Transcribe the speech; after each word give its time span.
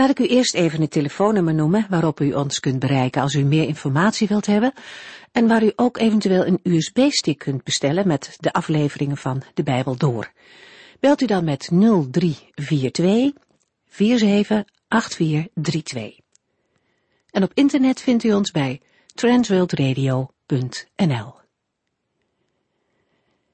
Laat 0.00 0.10
ik 0.10 0.18
u 0.18 0.26
eerst 0.26 0.54
even 0.54 0.80
het 0.80 0.90
telefoonnummer 0.90 1.54
noemen 1.54 1.86
waarop 1.88 2.20
u 2.20 2.32
ons 2.32 2.60
kunt 2.60 2.78
bereiken 2.78 3.22
als 3.22 3.34
u 3.34 3.44
meer 3.44 3.66
informatie 3.66 4.28
wilt 4.28 4.46
hebben 4.46 4.72
en 5.32 5.48
waar 5.48 5.62
u 5.62 5.72
ook 5.76 5.98
eventueel 5.98 6.46
een 6.46 6.60
USB-stick 6.62 7.38
kunt 7.38 7.64
bestellen 7.64 8.06
met 8.06 8.36
de 8.38 8.52
afleveringen 8.52 9.16
van 9.16 9.42
de 9.54 9.62
Bijbel 9.62 9.96
door. 9.96 10.32
Belt 11.00 11.20
u 11.20 11.26
dan 11.26 11.44
met 11.44 11.70
0342 11.70 13.32
478432. 13.86 16.18
En 17.30 17.42
op 17.42 17.50
internet 17.54 18.00
vindt 18.00 18.24
u 18.24 18.32
ons 18.32 18.50
bij 18.50 18.80
transworldradio.nl. 19.14 21.34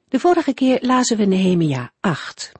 De 0.09 0.19
vorige 0.19 0.55
keer 0.55 0.79
lazen 0.80 1.16
we 1.16 1.24
Nehemia 1.24 1.93
8. 2.01 2.52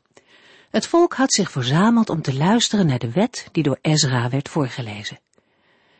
Het 0.77 0.87
volk 0.87 1.15
had 1.15 1.33
zich 1.33 1.51
verzameld 1.51 2.11
om 2.11 2.23
te 2.23 2.35
luisteren 2.35 2.87
naar 2.87 2.99
de 2.99 3.11
wet 3.11 3.49
die 3.53 3.63
door 3.63 3.79
Ezra 3.81 4.29
werd 4.29 4.49
voorgelezen. 4.49 5.19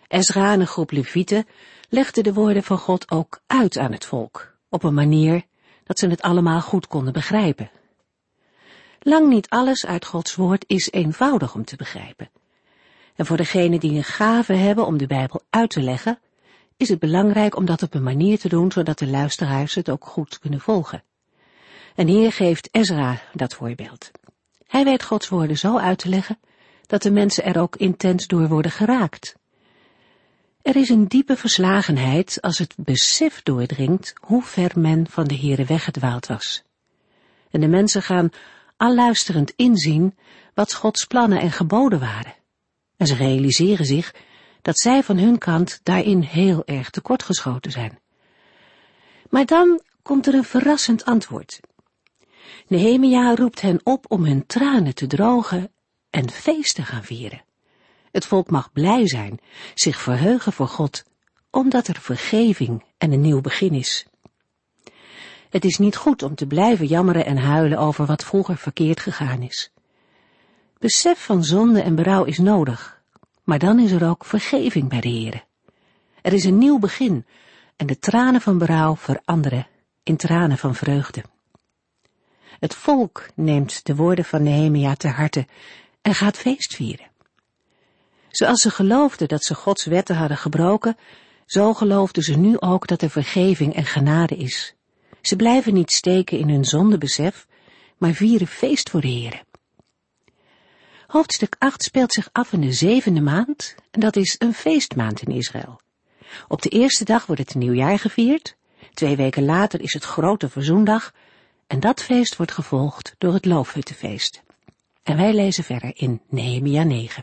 Ezra 0.09 0.53
en 0.53 0.61
een 0.61 0.67
groep 0.67 0.91
levieten 0.91 1.47
legden 1.89 2.25
de 2.25 2.33
woorden 2.33 2.63
van 2.63 2.79
God 2.79 3.11
ook 3.11 3.41
uit 3.47 3.79
aan 3.79 3.93
het 3.93 4.05
volk, 4.05 4.55
op 4.69 4.83
een 4.83 4.95
manier 4.95 5.43
dat 5.85 5.99
ze 5.99 6.09
het 6.09 6.23
allemaal 6.23 6.61
goed 6.61 6.87
konden 6.87 7.13
begrijpen. 7.13 7.71
Lang 9.01 9.29
niet 9.29 9.49
alles 9.49 9.87
uit 9.87 10.05
Gods 10.05 10.35
woord 10.35 10.65
is 10.67 10.91
eenvoudig 10.91 11.55
om 11.55 11.65
te 11.65 11.77
begrijpen. 11.77 12.31
En 13.15 13.27
voor 13.27 13.37
degenen 13.37 13.81
die 13.81 13.97
een 13.97 14.05
gave 14.05 14.53
hebben 14.53 14.87
om 14.87 14.97
de 14.97 15.07
Bijbel 15.07 15.43
uit 15.51 15.71
te 15.71 15.83
leggen, 15.83 16.19
is 16.77 16.89
het 16.89 16.99
belangrijk 16.99 17.57
om 17.57 17.65
dat 17.65 17.83
op 17.83 17.95
een 17.95 18.03
manier 18.03 18.39
te 18.39 18.49
doen 18.49 18.73
zodat 18.73 18.99
de 18.99 19.07
luisteraars 19.07 19.75
het 19.75 19.91
ook 19.91 20.07
goed 20.07 20.39
kunnen 20.39 20.61
volgen. 20.61 21.03
En 21.95 22.07
hier 22.07 22.33
geeft 22.33 22.69
Ezra 22.73 23.21
dat 23.33 23.55
voorbeeld. 23.55 24.11
Hij 24.67 24.85
weet 24.85 25.03
Gods 25.03 25.29
woorden 25.29 25.59
zo 25.59 25.79
uit 25.79 25.99
te 25.99 26.09
leggen 26.09 26.39
dat 26.87 27.03
de 27.03 27.11
mensen 27.11 27.45
er 27.45 27.61
ook 27.61 27.77
intens 27.77 28.27
door 28.27 28.49
worden 28.49 28.71
geraakt. 28.71 29.37
Er 30.63 30.77
is 30.77 30.89
een 30.89 31.09
diepe 31.09 31.37
verslagenheid 31.37 32.39
als 32.41 32.59
het 32.59 32.75
besef 32.77 33.43
doordringt 33.43 34.15
hoe 34.21 34.43
ver 34.43 34.73
men 34.75 35.07
van 35.11 35.25
de 35.25 35.37
Here 35.37 35.65
weggedwaald 35.65 36.27
was. 36.27 36.63
En 37.51 37.61
de 37.61 37.69
mensen 37.69 38.03
gaan 38.03 38.31
alluisterend 38.77 39.53
inzien 39.57 40.17
wat 40.55 40.75
Gods 40.75 41.05
plannen 41.05 41.41
en 41.41 41.53
geboden 41.53 42.01
waren. 42.01 42.35
En 42.97 43.07
ze 43.07 43.15
realiseren 43.15 43.87
zich 43.87 44.15
dat 44.63 44.79
zij 44.79 45.03
van 45.03 45.19
hun 45.19 45.39
kant 45.39 45.81
daarin 45.83 46.21
heel 46.21 46.65
erg 46.65 46.91
tekortgeschoten 46.91 47.71
zijn. 47.71 47.99
Maar 49.31 49.47
dan 49.47 49.81
komt 50.03 50.27
er 50.27 50.35
een 50.35 50.45
verrassend 50.45 51.05
antwoord. 51.05 51.61
Nehemia 52.67 53.35
roept 53.35 53.61
hen 53.61 53.81
op 53.83 54.05
om 54.09 54.25
hun 54.25 54.47
tranen 54.47 54.95
te 54.95 55.07
drogen 55.07 55.73
en 56.11 56.31
feest 56.31 56.75
te 56.75 56.83
gaan 56.83 57.05
vieren. 57.05 57.45
Het 58.11 58.27
volk 58.27 58.51
mag 58.51 58.73
blij 58.73 59.09
zijn, 59.09 59.39
zich 59.75 60.01
verheugen 60.01 60.53
voor 60.53 60.69
God, 60.69 61.05
omdat 61.51 61.87
er 61.87 62.01
vergeving 62.01 62.85
en 62.99 63.13
een 63.13 63.21
nieuw 63.21 63.41
begin 63.41 63.73
is. 63.73 64.07
Het 65.49 65.65
is 65.65 65.79
niet 65.79 65.97
goed 65.97 66.23
om 66.23 66.35
te 66.35 66.47
blijven 66.47 66.87
jammeren 66.87 67.27
en 67.27 67.37
huilen 67.37 67.79
over 67.79 68.07
wat 68.07 68.25
vroeger 68.25 68.57
verkeerd 68.57 69.01
gegaan 69.01 69.43
is. 69.43 69.71
Besef 70.79 71.25
van 71.25 71.45
zonde 71.45 71.81
en 71.81 71.95
berouw 71.95 72.25
is 72.25 72.39
nodig, 72.39 73.03
maar 73.45 73.59
dan 73.59 73.79
is 73.79 73.91
er 73.91 74.09
ook 74.09 74.25
vergeving 74.25 74.89
bij 74.89 75.01
de 75.01 75.09
Heere. 75.09 75.43
Er 76.23 76.33
is 76.33 76.45
een 76.45 76.59
nieuw 76.59 76.79
begin 76.79 77.27
en 77.77 77.87
de 77.87 77.99
tranen 77.99 78.41
van 78.41 78.59
berouw 78.59 78.97
veranderen 78.97 79.67
in 80.03 80.17
tranen 80.17 80.59
van 80.59 80.75
vreugde. 80.75 81.23
Het 82.59 82.75
volk 82.75 83.27
neemt 83.35 83.85
de 83.85 83.97
woorden 83.97 84.25
van 84.25 84.43
Nehemia 84.43 84.95
ter 84.95 85.11
harte 85.11 85.47
en 86.03 86.15
gaat 86.15 86.37
feest 86.37 86.75
vieren. 86.75 87.11
Zoals 88.29 88.63
ze 88.63 88.71
geloofden 88.71 89.29
dat 89.29 89.45
ze 89.45 89.55
Gods 89.55 89.85
wetten 89.85 90.17
hadden 90.17 90.37
gebroken, 90.37 90.97
zo 91.47 91.75
geloofden 91.75 92.23
ze 92.23 92.39
nu 92.39 92.59
ook 92.59 92.87
dat 92.87 93.03
er 93.03 93.11
vergeving 93.11 93.75
en 93.75 93.85
genade 93.85 94.37
is. 94.37 94.75
Ze 95.23 95.37
blijven 95.37 95.75
niet 95.75 95.91
steken 95.91 96.39
in 96.39 96.49
hun 96.49 96.65
zondebesef, 96.65 97.47
maar 97.97 98.13
vieren 98.13 98.47
feest 98.47 98.91
voor 98.91 99.01
de 99.01 99.09
Heere. 99.09 99.45
Hoofdstuk 101.07 101.57
8 101.59 101.83
speelt 101.83 102.13
zich 102.13 102.29
af 102.33 102.53
in 102.53 102.61
de 102.61 102.73
zevende 102.73 103.21
maand, 103.21 103.75
en 103.91 104.01
dat 104.01 104.17
is 104.17 104.37
een 104.39 104.55
feestmaand 104.55 105.23
in 105.23 105.35
Israël. 105.35 105.81
Op 106.49 106.63
de 106.63 106.69
eerste 106.69 107.05
dag 107.05 107.27
wordt 107.27 107.43
het 107.43 107.55
nieuwjaar 107.55 107.99
gevierd, 107.99 108.57
twee 108.95 109.17
weken 109.17 109.45
later 109.45 109.81
is 109.81 109.93
het 109.93 110.05
grote 110.05 110.49
verzoendag, 110.49 111.13
en 111.67 111.81
dat 111.81 112.03
feest 112.03 112.37
wordt 112.37 112.53
gevolgd 112.53 113.15
door 113.19 113.33
het 113.33 113.45
loofhuttenfeest. 113.45 114.43
En 115.03 115.17
wij 115.17 115.35
lezen 115.35 115.65
verder 115.65 115.91
in 115.95 116.21
Nehemia 116.29 116.83
9. 116.83 117.23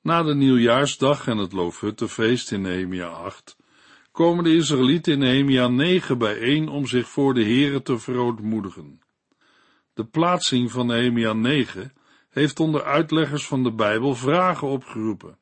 Na 0.00 0.22
de 0.22 0.34
nieuwjaarsdag 0.34 1.26
en 1.26 1.36
het 1.36 1.52
loofhuttenfeest 1.52 2.52
in 2.52 2.60
Nehemia 2.60 3.06
8 3.06 3.56
komen 4.12 4.44
de 4.44 4.56
Israëlieten 4.56 5.12
in 5.12 5.18
Nehemia 5.18 5.68
9 5.68 6.18
bijeen 6.18 6.68
om 6.68 6.86
zich 6.86 7.08
voor 7.08 7.34
de 7.34 7.44
Here 7.44 7.82
te 7.82 7.98
verootmoedigen. 7.98 9.00
De 9.94 10.04
plaatsing 10.04 10.70
van 10.70 10.86
Nehemia 10.86 11.32
9 11.32 11.92
heeft 12.30 12.60
onder 12.60 12.84
uitleggers 12.84 13.46
van 13.46 13.62
de 13.62 13.72
Bijbel 13.72 14.14
vragen 14.14 14.68
opgeroepen. 14.68 15.38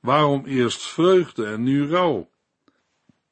Waarom 0.00 0.44
eerst 0.44 0.82
vreugde 0.82 1.46
en 1.46 1.62
nu 1.62 1.88
rouw? 1.88 2.30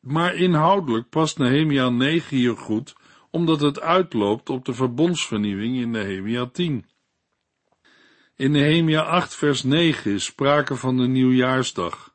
Maar 0.03 0.35
inhoudelijk 0.35 1.09
past 1.09 1.39
Nehemia 1.39 1.89
9 1.89 2.37
hier 2.37 2.57
goed, 2.57 2.95
omdat 3.31 3.61
het 3.61 3.81
uitloopt 3.81 4.51
op 4.51 4.65
de 4.65 4.75
verbondsvernieuwing 4.75 5.77
in 5.77 5.91
Nehemia 5.91 6.47
10. 6.47 6.87
In 8.37 8.51
Nehemia 8.51 9.03
8 9.03 9.35
vers 9.35 9.63
9 9.63 10.13
is 10.13 10.25
sprake 10.25 10.77
van 10.77 10.97
de 10.97 11.07
nieuwjaarsdag. 11.07 12.15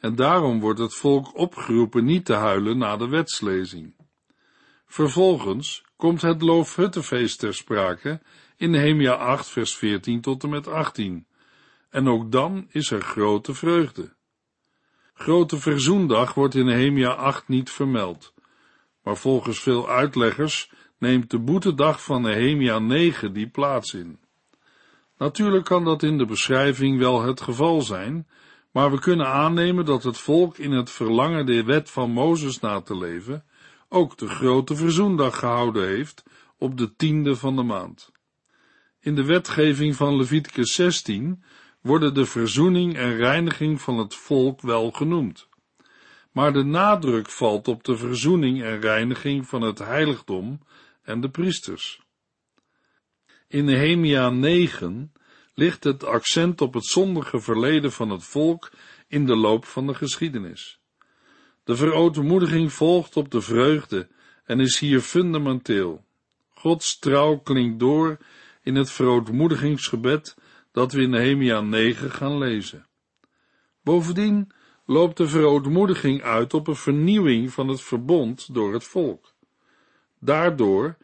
En 0.00 0.14
daarom 0.14 0.60
wordt 0.60 0.78
het 0.78 0.94
volk 0.94 1.36
opgeroepen 1.38 2.04
niet 2.04 2.24
te 2.24 2.32
huilen 2.32 2.78
na 2.78 2.96
de 2.96 3.08
wetslezing. 3.08 3.94
Vervolgens 4.86 5.84
komt 5.96 6.22
het 6.22 6.42
loofhuttenfeest 6.42 7.38
ter 7.38 7.54
sprake 7.54 8.20
in 8.56 8.70
Nehemia 8.70 9.12
8 9.12 9.48
vers 9.48 9.76
14 9.76 10.20
tot 10.20 10.42
en 10.42 10.48
met 10.48 10.68
18. 10.68 11.26
En 11.90 12.08
ook 12.08 12.32
dan 12.32 12.66
is 12.68 12.90
er 12.90 13.00
grote 13.00 13.54
vreugde. 13.54 14.15
Grote 15.18 15.58
Verzoendag 15.58 16.34
wordt 16.34 16.54
in 16.54 16.64
Nehemia 16.64 17.10
8 17.10 17.48
niet 17.48 17.70
vermeld, 17.70 18.34
maar 19.02 19.16
volgens 19.16 19.60
veel 19.60 19.88
uitleggers 19.88 20.70
neemt 20.98 21.30
de 21.30 21.38
boetedag 21.38 22.02
van 22.02 22.22
Nehemia 22.22 22.78
9 22.78 23.32
die 23.32 23.48
plaats 23.48 23.94
in. 23.94 24.18
Natuurlijk 25.18 25.64
kan 25.64 25.84
dat 25.84 26.02
in 26.02 26.18
de 26.18 26.24
beschrijving 26.24 26.98
wel 26.98 27.22
het 27.22 27.40
geval 27.40 27.82
zijn, 27.82 28.26
maar 28.70 28.90
we 28.90 28.98
kunnen 28.98 29.26
aannemen 29.26 29.84
dat 29.84 30.02
het 30.02 30.18
volk 30.18 30.58
in 30.58 30.70
het 30.72 30.90
verlangen 30.90 31.46
de 31.46 31.64
wet 31.64 31.90
van 31.90 32.10
Mozes 32.10 32.60
na 32.60 32.80
te 32.80 32.96
leven 32.96 33.44
ook 33.88 34.18
de 34.18 34.28
grote 34.28 34.76
verzoendag 34.76 35.38
gehouden 35.38 35.86
heeft 35.86 36.22
op 36.58 36.78
de 36.78 36.96
tiende 36.96 37.36
van 37.36 37.56
de 37.56 37.62
maand. 37.62 38.12
In 39.00 39.14
de 39.14 39.24
wetgeving 39.24 39.96
van 39.96 40.16
Leviticus 40.16 40.74
16 40.74 41.42
worden 41.86 42.14
de 42.14 42.26
verzoening 42.26 42.96
en 42.96 43.16
reiniging 43.16 43.80
van 43.80 43.98
het 43.98 44.14
volk 44.14 44.60
wel 44.60 44.90
genoemd. 44.90 45.48
Maar 46.32 46.52
de 46.52 46.62
nadruk 46.62 47.30
valt 47.30 47.68
op 47.68 47.84
de 47.84 47.96
verzoening 47.96 48.62
en 48.62 48.80
reiniging 48.80 49.48
van 49.48 49.62
het 49.62 49.78
heiligdom 49.78 50.60
en 51.02 51.20
de 51.20 51.30
priesters. 51.30 52.00
In 53.48 53.64
Nehemia 53.64 54.30
9 54.30 55.12
ligt 55.54 55.84
het 55.84 56.04
accent 56.04 56.60
op 56.60 56.74
het 56.74 56.86
zondige 56.86 57.40
verleden 57.40 57.92
van 57.92 58.10
het 58.10 58.24
volk 58.24 58.70
in 59.08 59.26
de 59.26 59.36
loop 59.36 59.64
van 59.64 59.86
de 59.86 59.94
geschiedenis. 59.94 60.80
De 61.64 61.76
verootmoediging 61.76 62.72
volgt 62.72 63.16
op 63.16 63.30
de 63.30 63.40
vreugde 63.40 64.08
en 64.44 64.60
is 64.60 64.78
hier 64.78 65.00
fundamenteel. 65.00 66.04
Gods 66.48 66.98
trouw 66.98 67.38
klinkt 67.38 67.78
door 67.78 68.18
in 68.62 68.74
het 68.74 68.90
verootmoedigingsgebed 68.90 70.36
dat 70.76 70.92
we 70.92 71.02
in 71.02 71.10
Nehemia 71.10 71.60
9 71.60 72.10
gaan 72.10 72.38
lezen. 72.38 72.86
Bovendien 73.82 74.50
loopt 74.86 75.16
de 75.16 75.28
verootmoediging 75.28 76.22
uit 76.22 76.54
op 76.54 76.66
een 76.66 76.76
vernieuwing 76.76 77.52
van 77.52 77.68
het 77.68 77.82
verbond 77.82 78.54
door 78.54 78.72
het 78.72 78.84
volk. 78.84 79.32
Daardoor 80.18 80.96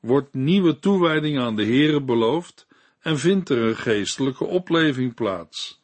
wordt 0.00 0.34
nieuwe 0.34 0.78
toewijding 0.78 1.38
aan 1.38 1.56
de 1.56 1.64
Here 1.64 2.00
beloofd 2.00 2.66
en 3.00 3.18
vindt 3.18 3.48
er 3.48 3.58
een 3.62 3.76
geestelijke 3.76 4.44
opleving 4.44 5.14
plaats. 5.14 5.80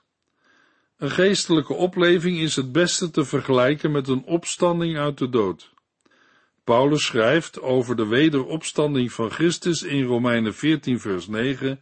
Een 0.97 1.11
geestelijke 1.11 1.75
opleving 1.75 2.39
is 2.39 2.57
het 2.57 2.73
beste 2.73 3.11
te 3.11 3.25
vergelijken 3.25 3.91
met 3.91 4.09
een 4.09 4.25
opstanding 4.25 4.99
uit 4.99 5.19
de 5.19 5.29
dood. 5.29 5.73
Paulus 6.65 7.05
schrijft 7.05 7.61
over 7.61 7.97
de 7.97 8.07
wederopstanding 8.07 9.13
van 9.13 9.31
Christus 9.31 9.83
in 9.83 10.05
Romeinen 10.05 10.55
14 10.55 11.01
vers 11.01 11.27
9, 11.27 11.81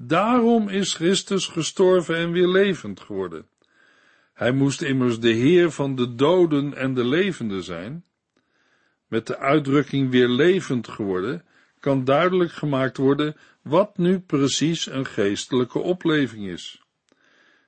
Daarom 0.00 0.68
is 0.68 0.94
Christus 0.94 1.46
gestorven 1.46 2.16
en 2.16 2.30
weer 2.32 2.48
levend 2.48 3.00
geworden. 3.00 3.46
Hij 4.34 4.52
moest 4.52 4.82
immers 4.82 5.20
de 5.20 5.30
Heer 5.30 5.70
van 5.70 5.94
de 5.94 6.14
doden 6.14 6.74
en 6.74 6.94
de 6.94 7.04
levenden 7.04 7.62
zijn. 7.62 8.04
Met 9.06 9.26
de 9.26 9.38
uitdrukking 9.38 10.10
weer 10.10 10.28
levend 10.28 10.88
geworden 10.88 11.44
kan 11.80 12.04
duidelijk 12.04 12.52
gemaakt 12.52 12.96
worden 12.96 13.36
wat 13.62 13.98
nu 13.98 14.20
precies 14.20 14.86
een 14.86 15.06
geestelijke 15.06 15.78
opleving 15.78 16.46
is. 16.46 16.82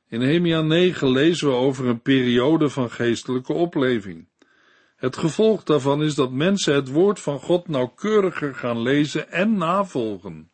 In 0.09 0.19
Nehemia 0.19 0.61
9 0.61 1.11
lezen 1.11 1.49
we 1.49 1.55
over 1.55 1.87
een 1.87 2.03
periode 2.03 2.69
van 2.69 2.91
geestelijke 2.91 3.53
opleving. 3.53 4.29
Het 4.97 5.17
gevolg 5.17 5.63
daarvan 5.63 6.03
is 6.03 6.15
dat 6.15 6.33
mensen 6.33 6.75
het 6.75 6.89
woord 6.89 7.21
van 7.21 7.39
God 7.41 7.69
nauwkeuriger 7.69 8.55
gaan 8.55 8.83
lezen 8.83 9.33
en 9.33 9.57
navolgen. 9.57 10.50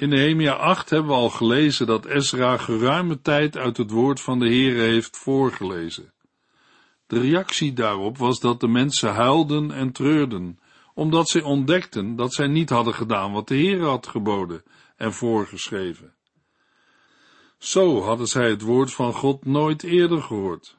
In 0.00 0.08
Nehemia 0.08 0.52
8 0.52 0.90
hebben 0.90 1.10
we 1.10 1.16
al 1.16 1.30
gelezen 1.30 1.86
dat 1.86 2.06
Ezra 2.06 2.56
geruime 2.56 3.20
tijd 3.20 3.56
uit 3.56 3.76
het 3.76 3.90
woord 3.90 4.20
van 4.20 4.38
de 4.38 4.46
Heere 4.46 4.80
heeft 4.80 5.16
voorgelezen. 5.16 6.12
De 7.06 7.20
reactie 7.20 7.72
daarop 7.72 8.18
was 8.18 8.40
dat 8.40 8.60
de 8.60 8.68
mensen 8.68 9.14
huilden 9.14 9.70
en 9.70 9.92
treurden, 9.92 10.58
omdat 10.94 11.28
zij 11.28 11.42
ontdekten 11.42 12.16
dat 12.16 12.34
zij 12.34 12.46
niet 12.46 12.70
hadden 12.70 12.94
gedaan 12.94 13.32
wat 13.32 13.48
de 13.48 13.54
Heere 13.54 13.84
had 13.84 14.06
geboden 14.06 14.62
en 14.96 15.12
voorgeschreven. 15.12 16.14
Zo 17.58 18.02
hadden 18.02 18.26
zij 18.26 18.48
het 18.50 18.62
woord 18.62 18.92
van 18.92 19.12
God 19.12 19.44
nooit 19.44 19.82
eerder 19.82 20.22
gehoord. 20.22 20.76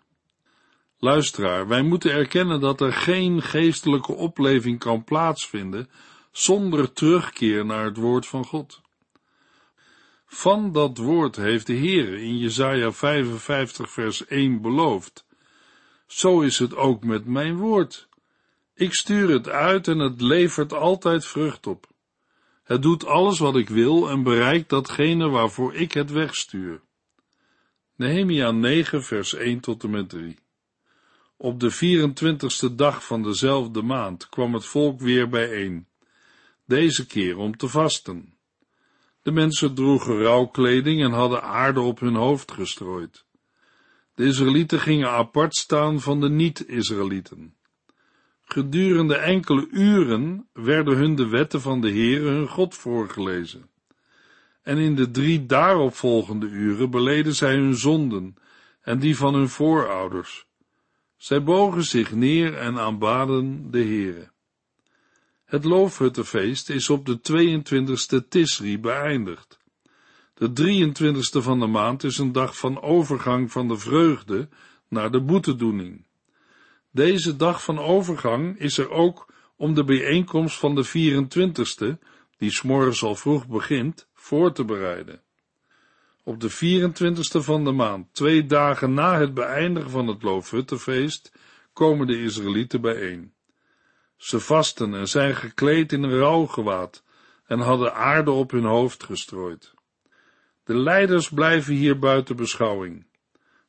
Luisteraar, 0.98 1.68
wij 1.68 1.82
moeten 1.82 2.12
erkennen 2.12 2.60
dat 2.60 2.82
er 2.82 2.94
geen 2.94 3.42
geestelijke 3.42 4.14
opleving 4.14 4.80
kan 4.80 5.04
plaatsvinden 5.04 5.90
zonder 6.32 6.94
terugkeer 6.94 7.66
naar 7.66 7.86
het 7.86 7.98
woord 7.98 8.28
van 8.28 8.46
God. 8.46 8.81
Van 10.34 10.72
dat 10.72 10.98
woord 10.98 11.36
heeft 11.36 11.68
de 11.68 11.74
Heer 11.74 12.14
in 12.14 12.38
Jesaja 12.38 12.92
55 12.92 13.92
vers 13.92 14.26
1 14.26 14.62
beloofd. 14.62 15.26
Zo 16.08 16.42
is 16.42 16.60
het 16.60 16.76
ook 16.76 17.04
met 17.04 17.26
mijn 17.26 17.58
woord. 17.58 18.08
Ik 18.74 18.94
stuur 18.94 19.30
het 19.30 19.50
uit 19.50 19.88
en 19.88 20.00
het 20.00 20.22
levert 20.22 20.74
altijd 20.74 21.26
vrucht 21.26 21.68
op. 21.68 21.88
Het 22.64 22.82
doet 22.82 23.06
alles 23.06 23.40
wat 23.40 23.56
ik 23.56 23.70
wil 23.70 24.10
en 24.10 24.24
bereikt 24.24 24.70
datgene 24.70 25.30
waarvoor 25.30 25.76
ik 25.76 25.92
het 25.92 26.12
wegstuur. 26.12 26.82
Nehemia 27.96 28.52
9 28.52 29.04
vers 29.04 29.34
1 29.34 29.60
tot 29.60 29.84
en 29.84 29.90
met 29.90 30.10
3 30.10 30.38
Op 31.38 31.60
de 31.60 31.72
24ste 31.72 32.76
dag 32.76 33.06
van 33.06 33.24
dezelfde 33.24 33.82
maand 33.82 34.30
kwam 34.30 34.54
het 34.54 34.66
volk 34.66 35.00
weer 35.00 35.30
bijeen, 35.30 35.88
deze 36.66 37.06
keer 37.06 37.38
om 37.38 37.58
te 37.58 37.68
vasten. 37.68 38.31
De 39.22 39.32
mensen 39.32 39.74
droegen 39.74 40.22
rouwkleding 40.22 41.04
en 41.04 41.12
hadden 41.12 41.44
aarde 41.44 41.80
op 41.80 42.00
hun 42.00 42.16
hoofd 42.16 42.52
gestrooid. 42.52 43.26
De 44.16 44.26
Israëlieten 44.26 44.80
gingen 44.80 45.10
apart 45.10 45.56
staan 45.56 46.02
van 46.02 46.22
de 46.22 46.30
niet-Israëlieten. 46.30 47.56
Gedurende 48.42 49.16
enkele 49.16 49.68
uren 49.72 50.48
werden 50.54 50.98
hun 50.98 51.16
de 51.16 51.28
wetten 51.28 51.62
van 51.62 51.82
de 51.82 51.90
Heere 51.90 52.30
hun 52.30 52.48
God 52.48 52.76
voorgelezen. 52.76 53.70
En 54.62 54.78
in 54.78 54.96
de 54.96 55.12
drie 55.12 55.46
daaropvolgende 55.46 56.48
uren 56.48 56.90
beleden 56.90 57.36
zij 57.36 57.56
hun 57.56 57.76
zonden 57.76 58.36
en 58.82 59.00
die 59.00 59.18
van 59.18 59.34
hun 59.34 59.50
voorouders. 59.50 60.46
Zij 61.18 61.44
bogen 61.44 61.84
zich 61.84 62.12
neer 62.12 62.58
en 62.58 62.80
aanbaden 62.80 63.72
de 63.72 63.84
Heere. 63.84 64.32
Het 65.52 65.64
loofhuttenfeest 65.64 66.70
is 66.70 66.90
op 66.90 67.06
de 67.06 67.20
22e 67.32 68.28
Tisri 68.28 68.80
beëindigd. 68.80 69.60
De 70.34 70.50
23e 70.50 71.44
van 71.44 71.60
de 71.60 71.68
maand 71.68 72.04
is 72.04 72.18
een 72.18 72.32
dag 72.32 72.58
van 72.58 72.82
overgang 72.82 73.52
van 73.52 73.68
de 73.68 73.78
vreugde 73.78 74.50
naar 74.88 75.12
de 75.12 75.22
boetedoening. 75.22 76.06
Deze 76.92 77.36
dag 77.36 77.64
van 77.64 77.80
overgang 77.80 78.60
is 78.60 78.78
er 78.78 78.90
ook 78.90 79.34
om 79.56 79.74
de 79.74 79.84
bijeenkomst 79.84 80.58
van 80.58 80.76
de 80.76 80.86
24e, 80.88 81.98
die 82.38 82.52
s'morgens 82.52 83.04
al 83.04 83.16
vroeg 83.16 83.48
begint, 83.48 84.08
voor 84.14 84.54
te 84.54 84.66
bereiden. 84.66 85.22
Op 86.24 86.40
de 86.40 86.52
24e 86.52 87.44
van 87.44 87.64
de 87.64 87.72
maand, 87.72 88.14
twee 88.14 88.46
dagen 88.46 88.94
na 88.94 89.20
het 89.20 89.34
beëindigen 89.34 89.90
van 89.90 90.08
het 90.08 90.24
Loofhuttenfeest, 90.24 91.32
komen 91.74 92.08
de 92.08 92.22
Israëlieten 92.22 92.82
bijeen. 92.82 93.34
Ze 94.22 94.40
vasten 94.40 94.94
en 94.94 95.08
zijn 95.08 95.36
gekleed 95.36 95.92
in 95.92 96.04
rouwgewaad 96.04 97.04
en 97.46 97.60
hadden 97.60 97.94
aarde 97.94 98.32
op 98.32 98.52
hun 98.52 98.64
hoofd 98.64 99.04
gestrooid. 99.04 99.74
De 100.64 100.76
leiders 100.76 101.30
blijven 101.30 101.74
hier 101.74 102.00
buiten 102.00 102.36
beschouwing. 102.36 103.06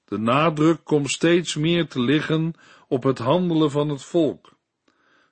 De 0.05 0.19
nadruk 0.19 0.85
komt 0.85 1.11
steeds 1.11 1.55
meer 1.55 1.89
te 1.89 2.01
liggen 2.01 2.55
op 2.89 3.03
het 3.03 3.19
handelen 3.19 3.71
van 3.71 3.89
het 3.89 4.03
volk. 4.03 4.53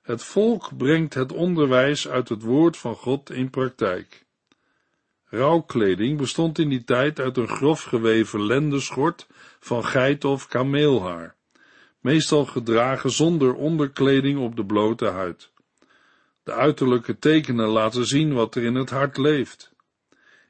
Het 0.01 0.23
volk 0.23 0.77
brengt 0.77 1.13
het 1.13 1.31
onderwijs 1.31 2.07
uit 2.07 2.29
het 2.29 2.41
woord 2.41 2.77
van 2.77 2.95
God 2.95 3.31
in 3.31 3.49
praktijk. 3.49 4.25
Rouwkleding 5.25 6.17
bestond 6.17 6.59
in 6.59 6.69
die 6.69 6.83
tijd 6.83 7.19
uit 7.19 7.37
een 7.37 7.49
grof 7.49 7.83
geweven 7.83 8.45
lendenschort 8.45 9.27
van 9.59 9.85
geit 9.85 10.25
of 10.25 10.47
kameelhaar 10.47 11.39
meestal 12.01 12.45
gedragen 12.45 13.11
zonder 13.11 13.53
onderkleding 13.53 14.39
op 14.39 14.55
de 14.55 14.65
blote 14.65 15.05
huid. 15.05 15.51
De 16.43 16.53
uiterlijke 16.53 17.19
tekenen 17.19 17.67
laten 17.67 18.05
zien 18.05 18.33
wat 18.33 18.55
er 18.55 18.63
in 18.63 18.75
het 18.75 18.89
hart 18.89 19.17
leeft. 19.17 19.71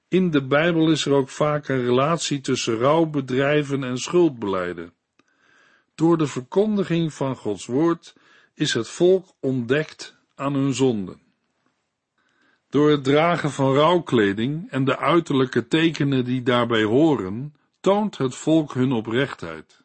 In 0.07 0.31
de 0.31 0.44
Bijbel 0.44 0.92
is 0.92 1.06
er 1.06 1.13
ook 1.13 1.30
vaak 1.30 1.68
een 1.68 1.83
relatie 1.83 2.42
tussen 2.42 2.77
rouwbedrijven 2.77 3.83
en 3.83 3.98
schuldbeleiden. 3.98 4.94
Door 5.95 6.18
de 6.18 6.27
verkondiging 6.27 7.13
van 7.13 7.36
Gods 7.36 7.65
woord 7.65 8.15
is 8.53 8.74
het 8.74 8.89
volk 8.89 9.27
ontdekt 9.39 10.18
aan 10.36 10.53
hun 10.53 10.74
zonden. 10.74 11.21
Door 12.69 12.89
het 12.89 13.03
dragen 13.03 13.51
van 13.51 13.74
rouwkleding 13.74 14.69
en 14.69 14.86
de 14.86 14.98
uiterlijke 14.98 15.68
tekenen 15.68 16.25
die 16.25 16.44
daarbij 16.44 16.83
horen, 16.83 17.56
toont 17.80 18.17
het 18.17 18.36
volk 18.36 18.74
hun 18.74 18.91
oprechtheid. 18.91 19.80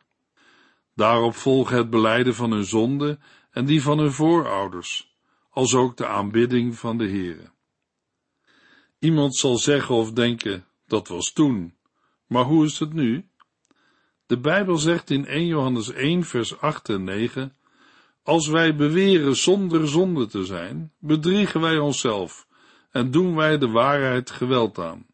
Daarop 0.96 1.34
volgen 1.34 1.76
het 1.76 1.90
beleiden 1.90 2.34
van 2.34 2.50
hun 2.50 2.64
zonde 2.64 3.18
en 3.50 3.64
die 3.64 3.82
van 3.82 3.98
hun 3.98 4.12
voorouders, 4.12 5.16
als 5.50 5.74
ook 5.74 5.96
de 5.96 6.06
aanbidding 6.06 6.78
van 6.78 6.98
de 6.98 7.08
Heere. 7.08 7.50
Iemand 8.98 9.36
zal 9.36 9.58
zeggen 9.58 9.94
of 9.94 10.12
denken, 10.12 10.64
dat 10.86 11.08
was 11.08 11.32
toen, 11.32 11.74
maar 12.26 12.44
hoe 12.44 12.64
is 12.64 12.78
het 12.78 12.92
nu? 12.92 13.28
De 14.26 14.38
Bijbel 14.38 14.76
zegt 14.76 15.10
in 15.10 15.26
1 15.26 15.46
Johannes 15.46 15.92
1 15.92 16.24
vers 16.24 16.60
8 16.60 16.88
en 16.88 17.04
9, 17.04 17.56
als 18.22 18.48
wij 18.48 18.76
beweren 18.76 19.36
zonder 19.36 19.88
zonde 19.88 20.26
te 20.26 20.44
zijn, 20.44 20.92
bedriegen 20.98 21.60
wij 21.60 21.78
onszelf 21.78 22.46
en 22.90 23.10
doen 23.10 23.34
wij 23.34 23.58
de 23.58 23.68
waarheid 23.68 24.30
geweld 24.30 24.78
aan. 24.78 25.06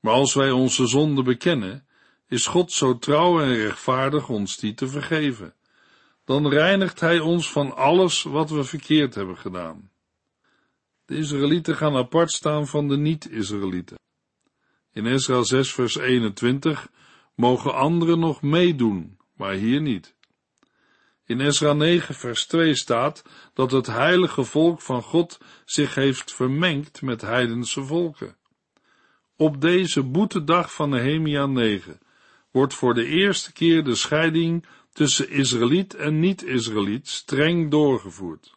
Maar 0.00 0.12
als 0.12 0.34
wij 0.34 0.50
onze 0.50 0.86
zonde 0.86 1.22
bekennen, 1.22 1.86
is 2.28 2.46
God 2.46 2.72
zo 2.72 2.98
trouw 2.98 3.40
en 3.40 3.54
rechtvaardig 3.54 4.28
ons 4.28 4.56
die 4.56 4.74
te 4.74 4.88
vergeven. 4.88 5.54
Dan 6.24 6.48
reinigt 6.48 7.00
Hij 7.00 7.20
ons 7.20 7.50
van 7.50 7.76
alles 7.76 8.22
wat 8.22 8.50
we 8.50 8.64
verkeerd 8.64 9.14
hebben 9.14 9.36
gedaan. 9.36 9.90
De 11.04 11.16
Israëlieten 11.16 11.76
gaan 11.76 11.96
apart 11.96 12.30
staan 12.30 12.66
van 12.66 12.88
de 12.88 12.96
niet-Israëlieten. 12.96 13.98
In 14.92 15.06
Ezra 15.06 15.42
6 15.42 15.72
vers 15.72 15.96
21 15.96 16.88
mogen 17.34 17.74
anderen 17.74 18.18
nog 18.18 18.42
meedoen, 18.42 19.18
maar 19.36 19.52
hier 19.52 19.80
niet. 19.80 20.14
In 21.26 21.40
Ezra 21.40 21.72
9 21.72 22.14
vers 22.14 22.46
2 22.46 22.74
staat 22.74 23.22
dat 23.54 23.70
het 23.70 23.86
heilige 23.86 24.44
volk 24.44 24.80
van 24.80 25.02
God 25.02 25.38
zich 25.64 25.94
heeft 25.94 26.34
vermengd 26.34 27.02
met 27.02 27.20
heidense 27.20 27.84
volken. 27.84 28.36
Op 29.36 29.60
deze 29.60 30.02
boetedag 30.02 30.72
van 30.74 30.90
Nehemia 30.90 31.46
9 31.46 31.98
wordt 32.54 32.74
voor 32.74 32.94
de 32.94 33.06
eerste 33.06 33.52
keer 33.52 33.84
de 33.84 33.94
scheiding 33.94 34.66
tussen 34.92 35.30
Israëliet 35.30 35.94
en 35.94 36.20
niet-Israëliet 36.20 37.08
streng 37.08 37.70
doorgevoerd. 37.70 38.54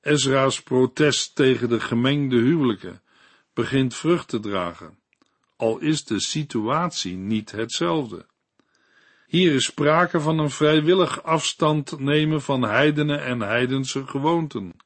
Ezra's 0.00 0.62
protest 0.62 1.34
tegen 1.34 1.68
de 1.68 1.80
gemengde 1.80 2.36
huwelijken 2.36 3.02
begint 3.54 3.94
vrucht 3.94 4.28
te 4.28 4.40
dragen, 4.40 4.98
al 5.56 5.78
is 5.78 6.04
de 6.04 6.20
situatie 6.20 7.16
niet 7.16 7.50
hetzelfde. 7.50 8.26
Hier 9.26 9.54
is 9.54 9.64
sprake 9.64 10.20
van 10.20 10.38
een 10.38 10.50
vrijwillig 10.50 11.22
afstand 11.22 11.98
nemen 11.98 12.42
van 12.42 12.62
heidenen 12.62 13.24
en 13.24 13.40
heidense 13.40 14.06
gewoonten. 14.06 14.76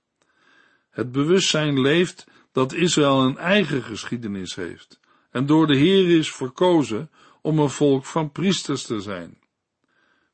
Het 0.91 1.12
bewustzijn 1.12 1.81
leeft 1.81 2.26
dat 2.52 2.73
Israël 2.73 3.23
een 3.23 3.38
eigen 3.38 3.83
geschiedenis 3.83 4.55
heeft 4.55 5.00
en 5.31 5.47
door 5.47 5.67
de 5.67 5.76
Heer 5.76 6.19
is 6.19 6.33
verkozen 6.33 7.11
om 7.43 7.59
een 7.59 7.71
volk 7.71 8.05
van 8.05 8.33
priesters 8.33 8.83
te 8.83 9.01
zijn. 9.01 9.39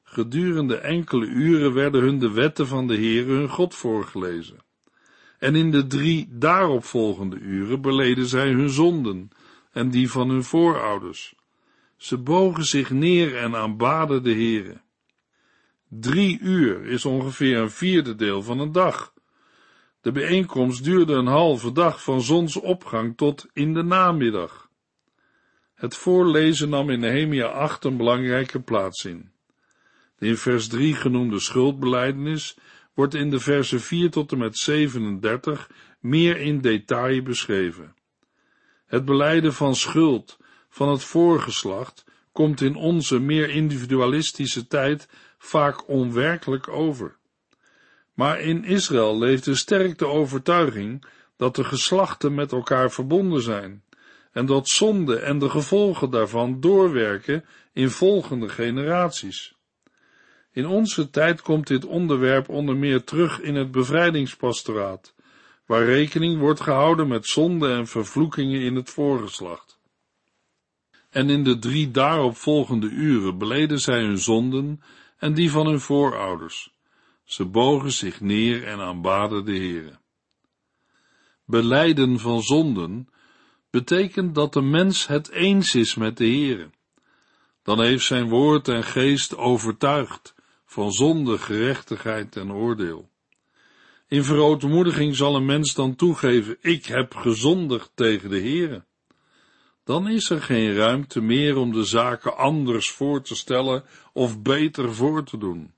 Gedurende 0.03 0.77
enkele 0.77 1.27
uren 1.27 1.75
werden 1.75 2.03
hun 2.03 2.19
de 2.19 2.31
wetten 2.31 2.67
van 2.67 2.87
de 2.87 2.97
Heer 2.97 3.27
hun 3.27 3.49
God 3.49 3.75
voorgelezen. 3.75 4.59
En 5.39 5.55
in 5.55 5.71
de 5.71 5.87
drie 5.87 6.29
daaropvolgende 6.31 7.37
uren 7.37 7.81
beleden 7.81 8.27
zij 8.27 8.51
hun 8.51 8.71
zonden 8.71 9.31
en 9.73 9.91
die 9.91 10.11
van 10.11 10.29
hun 10.29 10.45
voorouders. 10.45 11.35
Ze 11.97 12.19
bogen 12.19 12.65
zich 12.65 12.91
neer 12.91 13.37
en 13.37 13.57
aanbaden 13.57 14.23
de 14.23 14.33
Heere. 14.33 14.81
Drie 15.89 16.39
uur 16.41 16.85
is 16.85 17.05
ongeveer 17.05 17.59
een 17.59 17.71
vierde 17.71 18.15
deel 18.15 18.43
van 18.43 18.59
een 18.59 18.73
dag. 18.73 19.13
De 20.01 20.13
bijeenkomst 20.13 20.85
duurde 20.85 21.13
een 21.13 21.27
halve 21.27 21.73
dag 21.73 22.03
van 22.03 22.21
zonsopgang 22.21 23.17
tot 23.17 23.47
in 23.53 23.75
de 23.75 23.83
namiddag. 23.83 24.68
Het 25.79 25.97
voorlezen 25.97 26.69
nam 26.69 26.91
in 26.91 27.01
Nehemia 27.01 27.47
8 27.47 27.85
een 27.85 27.97
belangrijke 27.97 28.61
plaats 28.61 29.05
in. 29.05 29.31
De 30.19 30.27
in 30.27 30.37
vers 30.37 30.69
3 30.69 30.95
genoemde 30.95 31.41
schuldbeleidenis 31.41 32.57
wordt 32.95 33.15
in 33.15 33.31
de 33.31 33.41
versen 33.41 33.81
4 33.81 34.11
tot 34.11 34.33
en 34.33 34.39
met 34.39 34.59
37 34.59 35.71
meer 36.01 36.37
in 36.37 36.61
detail 36.61 37.23
beschreven. 37.23 37.95
Het 38.87 39.05
beleiden 39.05 39.55
van 39.55 39.75
schuld 39.75 40.39
van 40.69 40.89
het 40.89 41.03
voorgeslacht 41.03 42.05
komt 42.33 42.61
in 42.61 42.75
onze 42.75 43.19
meer 43.19 43.49
individualistische 43.49 44.67
tijd 44.67 45.09
vaak 45.39 45.89
onwerkelijk 45.89 46.69
over. 46.69 47.17
Maar 48.15 48.41
in 48.41 48.65
Israël 48.65 49.19
leefde 49.19 49.55
sterk 49.55 49.99
de 49.99 50.07
overtuiging 50.07 51.05
dat 51.37 51.57
de 51.57 51.65
geslachten 51.65 52.35
met 52.35 52.53
elkaar 52.53 52.91
verbonden 52.91 53.43
zijn 53.43 53.83
en 54.33 54.47
dat 54.47 54.69
zonde 54.69 55.19
en 55.19 55.39
de 55.39 55.51
gevolgen 55.51 56.11
daarvan 56.11 56.61
doorwerken 56.61 57.45
in 57.73 57.91
volgende 57.91 58.49
generaties. 58.49 59.55
In 60.53 60.67
onze 60.67 61.11
tijd 61.11 61.43
komt 61.43 61.67
dit 61.67 61.85
onderwerp 61.85 62.49
onder 62.49 62.77
meer 62.77 63.05
terug 63.05 63.41
in 63.41 63.55
het 63.55 63.71
bevrijdingspastoraat, 63.71 65.15
waar 65.67 65.85
rekening 65.85 66.39
wordt 66.39 66.61
gehouden 66.61 67.09
met 67.09 67.27
zonde 67.27 67.69
en 67.69 67.87
vervloekingen 67.87 68.61
in 68.61 68.75
het 68.75 68.91
voorgeslacht. 68.91 69.79
En 71.11 71.31
in 71.31 71.45
de 71.45 71.59
drie 71.59 71.91
daarop 71.91 72.37
volgende 72.37 72.89
uren 72.89 73.39
beleden 73.39 73.79
zij 73.79 74.01
hun 74.01 74.19
zonden 74.19 74.83
en 75.19 75.35
die 75.35 75.51
van 75.51 75.67
hun 75.67 75.81
voorouders. 75.81 76.75
Ze 77.25 77.45
bogen 77.45 77.93
zich 77.93 78.21
neer 78.21 78.67
en 78.67 78.81
aanbaden 78.81 79.45
de 79.45 79.57
Heere. 79.57 79.99
Beleiden 81.45 82.19
van 82.19 82.43
zonden 82.43 83.09
betekent 83.79 84.35
dat 84.35 84.53
de 84.53 84.63
mens 84.63 85.07
het 85.07 85.31
eens 85.31 85.75
is 85.75 85.95
met 85.95 86.17
de 86.17 86.25
Heere. 86.25 86.71
Dan 87.63 87.83
heeft 87.83 88.05
zijn 88.05 88.29
woord 88.29 88.69
en 88.69 88.85
geest 88.85 89.37
overtuigd 89.37 90.35
van 90.65 90.93
zonde, 90.93 91.39
gerechtigheid 91.39 92.37
en 92.37 92.53
oordeel. 92.53 93.09
In 94.09 94.25
verootmoediging 94.25 95.17
zal 95.17 95.37
een 95.37 95.45
mens 95.45 95.75
dan 95.75 95.95
toegeven, 95.95 96.57
ik 96.61 96.87
heb 96.87 97.15
gezondigd 97.15 97.91
tegen 97.95 98.31
de 98.31 98.41
Heere. 98.41 98.85
Dan 99.85 100.09
is 100.09 100.31
er 100.31 100.43
geen 100.43 100.75
ruimte 100.75 101.21
meer 101.21 101.57
om 101.57 101.73
de 101.73 101.85
zaken 101.85 102.37
anders 102.37 102.91
voor 102.91 103.23
te 103.23 103.35
stellen 103.35 103.85
of 104.13 104.43
beter 104.43 104.95
voor 104.95 105.25
te 105.25 105.39
doen. 105.39 105.73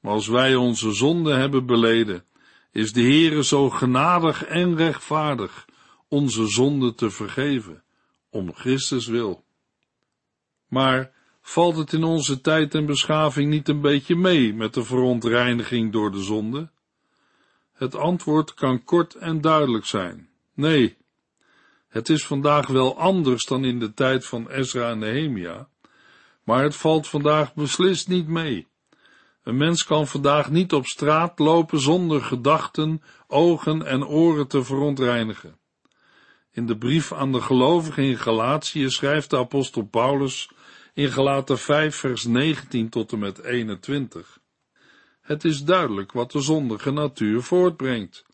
Maar 0.00 0.12
als 0.12 0.28
wij 0.28 0.54
onze 0.54 0.92
zonde 0.92 1.34
hebben 1.34 1.66
beleden, 1.66 2.24
is 2.72 2.92
de 2.92 3.02
Heere 3.02 3.44
zo 3.44 3.70
genadig 3.70 4.44
en 4.44 4.76
rechtvaardig 4.76 5.66
onze 6.08 6.46
zonde 6.46 6.94
te 6.94 7.10
vergeven, 7.10 7.82
om 8.30 8.54
Christus 8.54 9.06
wil. 9.06 9.44
Maar 10.68 11.12
valt 11.40 11.76
het 11.76 11.92
in 11.92 12.04
onze 12.04 12.40
tijd 12.40 12.74
en 12.74 12.86
beschaving 12.86 13.50
niet 13.50 13.68
een 13.68 13.80
beetje 13.80 14.16
mee 14.16 14.54
met 14.54 14.74
de 14.74 14.84
verontreiniging 14.84 15.92
door 15.92 16.10
de 16.10 16.22
zonde? 16.22 16.70
Het 17.72 17.94
antwoord 17.94 18.54
kan 18.54 18.84
kort 18.84 19.14
en 19.14 19.40
duidelijk 19.40 19.84
zijn. 19.84 20.28
Nee, 20.54 20.96
het 21.88 22.08
is 22.08 22.26
vandaag 22.26 22.66
wel 22.66 22.98
anders 22.98 23.44
dan 23.44 23.64
in 23.64 23.78
de 23.78 23.94
tijd 23.94 24.26
van 24.26 24.50
Ezra 24.50 24.90
en 24.90 24.98
Nehemia, 24.98 25.68
maar 26.44 26.62
het 26.62 26.76
valt 26.76 27.08
vandaag 27.08 27.54
beslist 27.54 28.08
niet 28.08 28.28
mee. 28.28 28.66
Een 29.42 29.56
mens 29.56 29.84
kan 29.84 30.06
vandaag 30.06 30.50
niet 30.50 30.72
op 30.72 30.86
straat 30.86 31.38
lopen 31.38 31.80
zonder 31.80 32.22
gedachten, 32.22 33.02
ogen 33.26 33.86
en 33.86 34.06
oren 34.06 34.46
te 34.48 34.64
verontreinigen. 34.64 35.58
In 36.56 36.66
de 36.66 36.76
brief 36.76 37.12
aan 37.12 37.32
de 37.32 37.40
gelovigen 37.40 38.02
in 38.02 38.18
Galatië 38.18 38.90
schrijft 38.90 39.30
de 39.30 39.36
apostel 39.36 39.82
Paulus 39.82 40.50
in 40.94 41.12
Galaten 41.12 41.58
5 41.58 41.96
vers 41.96 42.24
19 42.24 42.88
tot 42.88 43.12
en 43.12 43.18
met 43.18 43.42
21. 43.42 44.38
Het 45.20 45.44
is 45.44 45.64
duidelijk 45.64 46.12
wat 46.12 46.32
de 46.32 46.40
zondige 46.40 46.90
natuur 46.90 47.42
voortbrengt. 47.42 48.24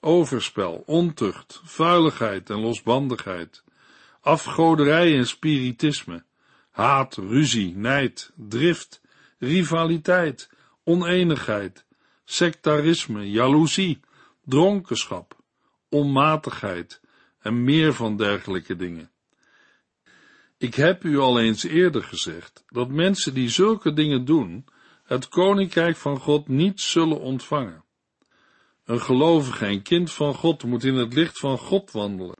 Overspel, 0.00 0.82
ontucht, 0.86 1.60
vuiligheid 1.64 2.50
en 2.50 2.60
losbandigheid, 2.60 3.64
afgoderij 4.20 5.16
en 5.16 5.26
spiritisme, 5.26 6.24
haat, 6.70 7.16
ruzie, 7.16 7.76
nijd, 7.76 8.32
drift, 8.34 9.00
rivaliteit, 9.38 10.50
oneenigheid, 10.84 11.84
sectarisme, 12.24 13.30
jaloezie, 13.30 14.00
dronkenschap, 14.44 15.36
onmatigheid 15.88 17.00
en 17.38 17.64
meer 17.64 17.92
van 17.92 18.16
dergelijke 18.16 18.76
dingen. 18.76 19.10
Ik 20.58 20.74
heb 20.74 21.04
u 21.04 21.18
al 21.18 21.40
eens 21.40 21.64
eerder 21.64 22.02
gezegd 22.02 22.64
dat 22.68 22.88
mensen 22.88 23.34
die 23.34 23.48
zulke 23.48 23.92
dingen 23.92 24.24
doen, 24.24 24.64
het 25.04 25.28
koninkrijk 25.28 25.96
van 25.96 26.18
God 26.18 26.48
niet 26.48 26.80
zullen 26.80 27.20
ontvangen. 27.20 27.84
Een 28.84 29.00
gelovige 29.00 29.66
en 29.66 29.82
kind 29.82 30.12
van 30.12 30.34
God 30.34 30.64
moet 30.64 30.84
in 30.84 30.94
het 30.94 31.14
licht 31.14 31.38
van 31.38 31.58
God 31.58 31.90
wandelen. 31.90 32.36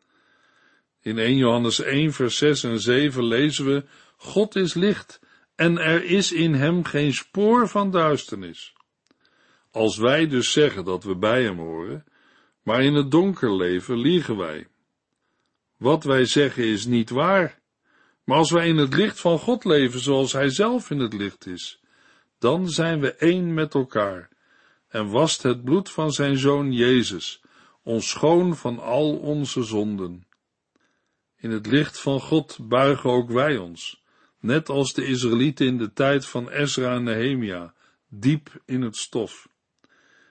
In 1.01 1.19
1 1.19 1.37
Johannes 1.37 1.81
1 1.81 2.13
vers 2.13 2.37
6 2.37 2.63
en 2.63 2.81
7 2.81 3.25
lezen 3.25 3.65
we, 3.65 3.85
God 4.17 4.57
is 4.57 4.75
licht 4.75 5.21
en 5.55 5.79
er 5.79 6.05
is 6.05 6.33
in 6.33 6.55
hem 6.55 6.85
geen 6.85 7.13
spoor 7.13 7.69
van 7.69 7.91
duisternis. 7.91 8.73
Als 9.71 9.97
wij 9.97 10.27
dus 10.27 10.53
zeggen 10.53 10.85
dat 10.85 11.05
we 11.05 11.17
bij 11.17 11.43
hem 11.43 11.59
horen, 11.59 12.05
maar 12.63 12.83
in 12.83 12.95
het 12.95 13.11
donker 13.11 13.57
leven, 13.57 13.99
liegen 13.99 14.37
wij. 14.37 14.67
Wat 15.79 16.05
wij 16.05 16.25
zeggen 16.25 16.65
is 16.65 16.87
niet 16.87 17.11
waar, 17.11 17.61
maar 18.25 18.37
als 18.37 18.51
wij 18.51 18.69
in 18.69 18.77
het 18.77 18.95
licht 18.95 19.21
van 19.21 19.39
God 19.39 19.65
leven 19.65 20.01
zoals 20.01 20.33
hij 20.33 20.49
zelf 20.49 20.91
in 20.91 20.99
het 20.99 21.13
licht 21.13 21.47
is, 21.47 21.81
dan 22.39 22.69
zijn 22.69 23.01
we 23.01 23.15
één 23.15 23.55
met 23.55 23.75
elkaar 23.75 24.29
en 24.89 25.11
wast 25.11 25.43
het 25.43 25.65
bloed 25.65 25.91
van 25.91 26.13
zijn 26.13 26.39
zoon 26.39 26.73
Jezus 26.73 27.43
ons 27.83 28.09
schoon 28.09 28.57
van 28.57 28.79
al 28.79 29.17
onze 29.17 29.63
zonden. 29.63 30.27
In 31.37 31.51
het 31.51 31.67
licht 31.67 32.01
van 32.01 32.21
God 32.21 32.59
buigen 32.63 33.11
ook 33.11 33.31
wij 33.31 33.57
ons, 33.57 34.03
net 34.41 34.69
als 34.69 34.93
de 34.93 35.07
Israëlieten 35.07 35.67
in 35.67 35.79
de 35.79 35.93
tijd 35.93 36.27
van 36.27 36.49
Ezra 36.51 36.95
en 36.95 37.03
Nehemia, 37.03 37.75
diep 38.09 38.63
in 38.65 38.83
het 38.83 38.97
stof. 38.97 39.49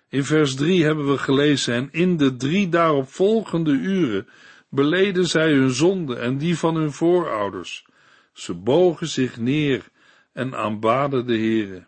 In 0.10 0.24
vers 0.24 0.56
3 0.56 0.84
hebben 0.84 1.12
we 1.12 1.18
gelezen, 1.18 1.74
en 1.74 1.90
in 1.92 2.18
de 2.18 2.36
drie 2.36 2.70
daarop 2.70 3.10
volgende 3.10 3.72
uren 3.72 4.28
beleden 4.70 5.26
zij 5.26 5.52
hun 5.52 5.72
zonde 5.72 6.16
en 6.16 6.38
die 6.38 6.58
van 6.58 6.76
hun 6.76 6.92
voorouders. 6.92 7.86
Ze 8.34 8.54
bogen 8.54 9.08
zich 9.08 9.38
neer 9.38 9.90
en 10.34 10.56
aanbaden 10.56 11.26
de 11.28 11.38
Heere. 11.38 11.86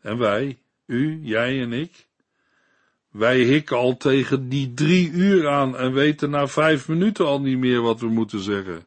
En 0.00 0.18
wij, 0.18 0.58
u, 0.86 1.18
jij 1.22 1.60
en 1.60 1.72
ik? 1.72 2.06
Wij 3.10 3.38
hikken 3.38 3.76
al 3.76 3.96
tegen 3.96 4.48
die 4.48 4.74
drie 4.74 5.10
uur 5.10 5.48
aan 5.48 5.76
en 5.76 5.92
weten 5.92 6.30
na 6.30 6.46
vijf 6.46 6.88
minuten 6.88 7.26
al 7.26 7.40
niet 7.40 7.58
meer 7.58 7.80
wat 7.80 8.00
we 8.00 8.08
moeten 8.08 8.40
zeggen. 8.40 8.86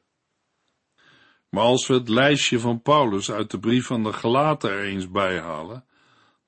Maar 1.50 1.64
als 1.64 1.88
we 1.88 1.94
het 1.94 2.10
lijstje 2.10 2.60
van 2.60 2.82
Paulus 2.82 3.32
uit 3.32 3.52
de 3.52 3.60
brief 3.60 3.86
van 3.86 4.04
de 4.04 4.14
Galaten 4.14 4.70
er 4.70 4.84
eens 4.84 5.12
bijhalen, 5.12 5.86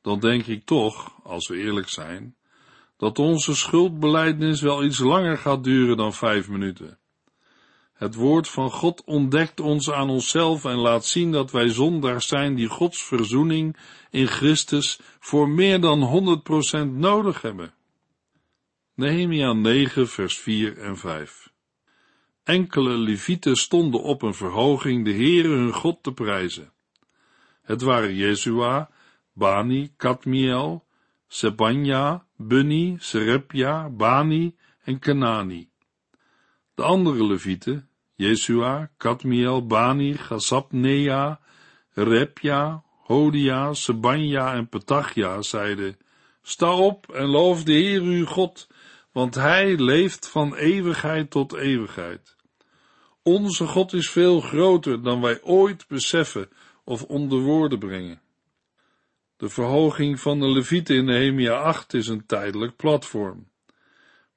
dan 0.01 0.19
denk 0.19 0.45
ik 0.45 0.65
toch, 0.65 1.19
als 1.23 1.47
we 1.47 1.57
eerlijk 1.57 1.89
zijn, 1.89 2.35
dat 2.99 3.19
onze 3.19 3.55
schuldbeleidnis 3.55 4.61
wel 4.61 4.83
iets 4.83 4.99
langer 4.99 5.37
gaat 5.37 5.63
duren 5.63 5.97
dan 5.97 6.13
vijf 6.13 6.49
minuten. 6.49 6.97
Het 7.93 8.15
woord 8.15 8.47
van 8.47 8.71
God 8.71 9.03
ontdekt 9.03 9.59
ons 9.59 9.91
aan 9.91 10.09
onszelf 10.09 10.65
en 10.65 10.75
laat 10.75 11.05
zien 11.05 11.31
dat 11.31 11.51
wij 11.51 11.69
zondaars 11.69 12.27
zijn 12.27 12.55
die 12.55 12.67
Gods 12.67 13.03
verzoening 13.03 13.77
in 14.09 14.27
Christus 14.27 14.99
voor 15.19 15.49
meer 15.49 15.81
dan 15.81 16.39
100% 16.87 16.91
nodig 16.91 17.41
hebben. 17.41 17.73
Nehemia 18.95 19.53
9 19.53 20.07
vers 20.07 20.37
4 20.37 20.77
en 20.77 20.97
5 20.97 21.51
Enkele 22.43 22.97
levieten 22.97 23.55
stonden 23.55 24.01
op 24.01 24.21
een 24.21 24.33
verhoging 24.33 25.05
de 25.05 25.13
Heere 25.13 25.47
hun 25.47 25.73
God 25.73 26.03
te 26.03 26.13
prijzen. 26.13 26.71
Het 27.61 27.81
waren 27.81 28.15
Jezua, 28.15 28.89
Bani, 29.33 29.91
Kadmiel, 29.97 30.87
Sebanja, 31.29 32.25
Bunni, 32.37 32.97
Serepja, 32.99 33.89
Bani 33.89 34.55
en 34.83 34.99
Kenani. 34.99 35.69
De 36.75 36.83
andere 36.83 37.23
levieten, 37.23 37.89
Jesua, 38.15 38.89
Kadmiel, 38.97 39.65
Bani, 39.65 40.13
Gazapnea, 40.13 41.39
Repja, 41.93 42.83
Hodia, 43.05 43.73
Sebanja 43.73 44.53
en 44.55 44.69
Petachia, 44.69 45.41
zeiden, 45.41 45.97
Sta 46.41 46.75
op 46.75 47.09
en 47.09 47.25
loof 47.25 47.63
de 47.63 47.71
Heer 47.71 48.01
uw 48.01 48.25
God, 48.25 48.67
want 49.11 49.35
Hij 49.35 49.77
leeft 49.77 50.27
van 50.27 50.55
eeuwigheid 50.55 51.29
tot 51.29 51.53
eeuwigheid. 51.53 52.35
Onze 53.23 53.67
God 53.67 53.93
is 53.93 54.09
veel 54.09 54.41
groter 54.41 55.03
dan 55.03 55.21
wij 55.21 55.41
ooit 55.41 55.87
beseffen 55.87 56.49
of 56.83 57.03
onder 57.03 57.39
woorden 57.39 57.79
brengen. 57.79 58.21
De 59.39 59.49
verhoging 59.49 60.19
van 60.19 60.39
de 60.39 60.47
Levieten 60.47 60.95
in 60.95 61.05
Nehemia 61.05 61.53
8 61.53 61.93
is 61.93 62.07
een 62.07 62.25
tijdelijk 62.25 62.75
platform. 62.75 63.47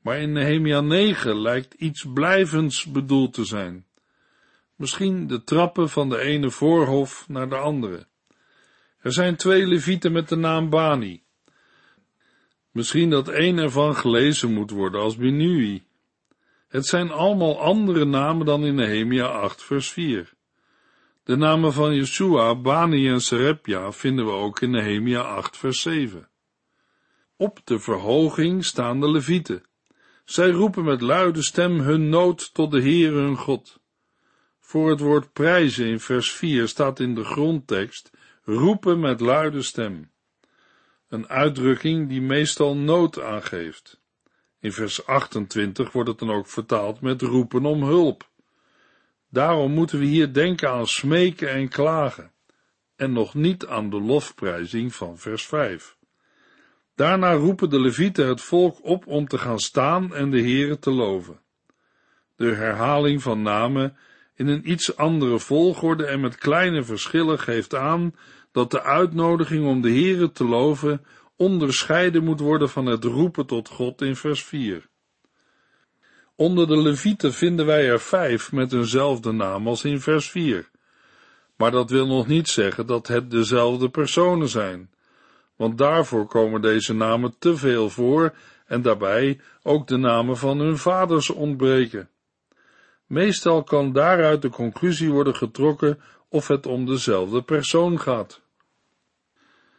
Maar 0.00 0.18
in 0.18 0.32
Nehemia 0.32 0.80
9 0.80 1.40
lijkt 1.40 1.74
iets 1.74 2.06
blijvends 2.14 2.84
bedoeld 2.84 3.34
te 3.34 3.44
zijn. 3.44 3.86
Misschien 4.76 5.26
de 5.26 5.44
trappen 5.44 5.88
van 5.88 6.08
de 6.08 6.18
ene 6.18 6.50
voorhof 6.50 7.28
naar 7.28 7.48
de 7.48 7.56
andere. 7.56 8.06
Er 9.00 9.12
zijn 9.12 9.36
twee 9.36 9.66
levieten 9.66 10.12
met 10.12 10.28
de 10.28 10.36
naam 10.36 10.70
Bani. 10.70 11.22
Misschien 12.70 13.10
dat 13.10 13.28
één 13.28 13.58
ervan 13.58 13.96
gelezen 13.96 14.52
moet 14.52 14.70
worden 14.70 15.00
als 15.00 15.16
Binui. 15.16 15.84
Het 16.68 16.86
zijn 16.86 17.10
allemaal 17.10 17.60
andere 17.60 18.04
namen 18.04 18.46
dan 18.46 18.64
in 18.64 18.74
Nehemia 18.74 19.26
8 19.26 19.62
vers 19.62 19.90
4. 19.90 20.34
De 21.24 21.36
namen 21.36 21.72
van 21.72 21.94
Yeshua, 21.94 22.54
Bani 22.54 23.08
en 23.08 23.20
Serepja 23.20 23.92
vinden 23.92 24.24
we 24.24 24.32
ook 24.32 24.60
in 24.60 24.70
Nehemia 24.70 25.20
8 25.20 25.56
vers 25.56 25.80
7. 25.80 26.28
Op 27.36 27.60
de 27.64 27.78
verhoging 27.78 28.64
staan 28.64 29.00
de 29.00 29.10
levieten. 29.10 29.62
Zij 30.24 30.50
roepen 30.50 30.84
met 30.84 31.00
luide 31.00 31.42
stem 31.42 31.78
hun 31.78 32.08
nood 32.08 32.54
tot 32.54 32.70
de 32.70 32.80
Heere 32.80 33.14
hun 33.14 33.36
God. 33.36 33.80
Voor 34.60 34.90
het 34.90 35.00
woord 35.00 35.32
prijzen 35.32 35.86
in 35.86 36.00
vers 36.00 36.32
4 36.32 36.68
staat 36.68 37.00
in 37.00 37.14
de 37.14 37.24
grondtekst 37.24 38.10
roepen 38.44 39.00
met 39.00 39.20
luide 39.20 39.62
stem. 39.62 40.10
Een 41.08 41.28
uitdrukking 41.28 42.08
die 42.08 42.22
meestal 42.22 42.76
nood 42.76 43.20
aangeeft. 43.20 44.00
In 44.60 44.72
vers 44.72 45.06
28 45.06 45.92
wordt 45.92 46.08
het 46.08 46.18
dan 46.18 46.30
ook 46.30 46.46
vertaald 46.46 47.00
met 47.00 47.22
roepen 47.22 47.64
om 47.64 47.82
hulp. 47.82 48.30
Daarom 49.32 49.72
moeten 49.72 49.98
we 49.98 50.04
hier 50.04 50.32
denken 50.32 50.70
aan 50.70 50.86
smeken 50.86 51.50
en 51.50 51.68
klagen, 51.68 52.30
en 52.96 53.12
nog 53.12 53.34
niet 53.34 53.66
aan 53.66 53.90
de 53.90 54.00
lofprijzing 54.00 54.94
van 54.94 55.18
vers 55.18 55.46
5. 55.46 55.96
Daarna 56.94 57.32
roepen 57.32 57.70
de 57.70 57.80
levieten 57.80 58.26
het 58.26 58.40
volk 58.40 58.78
op 58.82 59.06
om 59.06 59.28
te 59.28 59.38
gaan 59.38 59.58
staan 59.58 60.14
en 60.14 60.30
de 60.30 60.40
Heere 60.40 60.78
te 60.78 60.90
loven. 60.90 61.40
De 62.36 62.54
herhaling 62.54 63.22
van 63.22 63.42
namen 63.42 63.96
in 64.34 64.46
een 64.46 64.70
iets 64.70 64.96
andere 64.96 65.38
volgorde 65.38 66.06
en 66.06 66.20
met 66.20 66.36
kleine 66.36 66.82
verschillen 66.82 67.38
geeft 67.38 67.74
aan 67.74 68.14
dat 68.50 68.70
de 68.70 68.82
uitnodiging 68.82 69.66
om 69.66 69.80
de 69.80 69.90
Heere 69.90 70.32
te 70.32 70.44
loven 70.44 71.04
onderscheiden 71.36 72.24
moet 72.24 72.40
worden 72.40 72.68
van 72.68 72.86
het 72.86 73.04
roepen 73.04 73.46
tot 73.46 73.68
God 73.68 74.02
in 74.02 74.16
vers 74.16 74.44
4. 74.44 74.90
Onder 76.42 76.66
de 76.66 76.76
levieten 76.76 77.32
vinden 77.32 77.66
wij 77.66 77.88
er 77.88 78.00
vijf 78.00 78.52
met 78.52 78.72
eenzelfde 78.72 79.32
naam 79.32 79.68
als 79.68 79.84
in 79.84 80.00
vers 80.00 80.30
4. 80.30 80.70
Maar 81.56 81.70
dat 81.70 81.90
wil 81.90 82.06
nog 82.06 82.26
niet 82.26 82.48
zeggen 82.48 82.86
dat 82.86 83.06
het 83.06 83.30
dezelfde 83.30 83.88
personen 83.88 84.48
zijn, 84.48 84.90
want 85.56 85.78
daarvoor 85.78 86.26
komen 86.26 86.62
deze 86.62 86.94
namen 86.94 87.34
te 87.38 87.56
veel 87.56 87.90
voor 87.90 88.34
en 88.66 88.82
daarbij 88.82 89.40
ook 89.62 89.86
de 89.86 89.96
namen 89.96 90.36
van 90.36 90.58
hun 90.58 90.78
vaders 90.78 91.30
ontbreken. 91.30 92.08
Meestal 93.06 93.62
kan 93.62 93.92
daaruit 93.92 94.42
de 94.42 94.50
conclusie 94.50 95.10
worden 95.10 95.36
getrokken 95.36 96.00
of 96.28 96.48
het 96.48 96.66
om 96.66 96.86
dezelfde 96.86 97.42
persoon 97.42 98.00
gaat. 98.00 98.40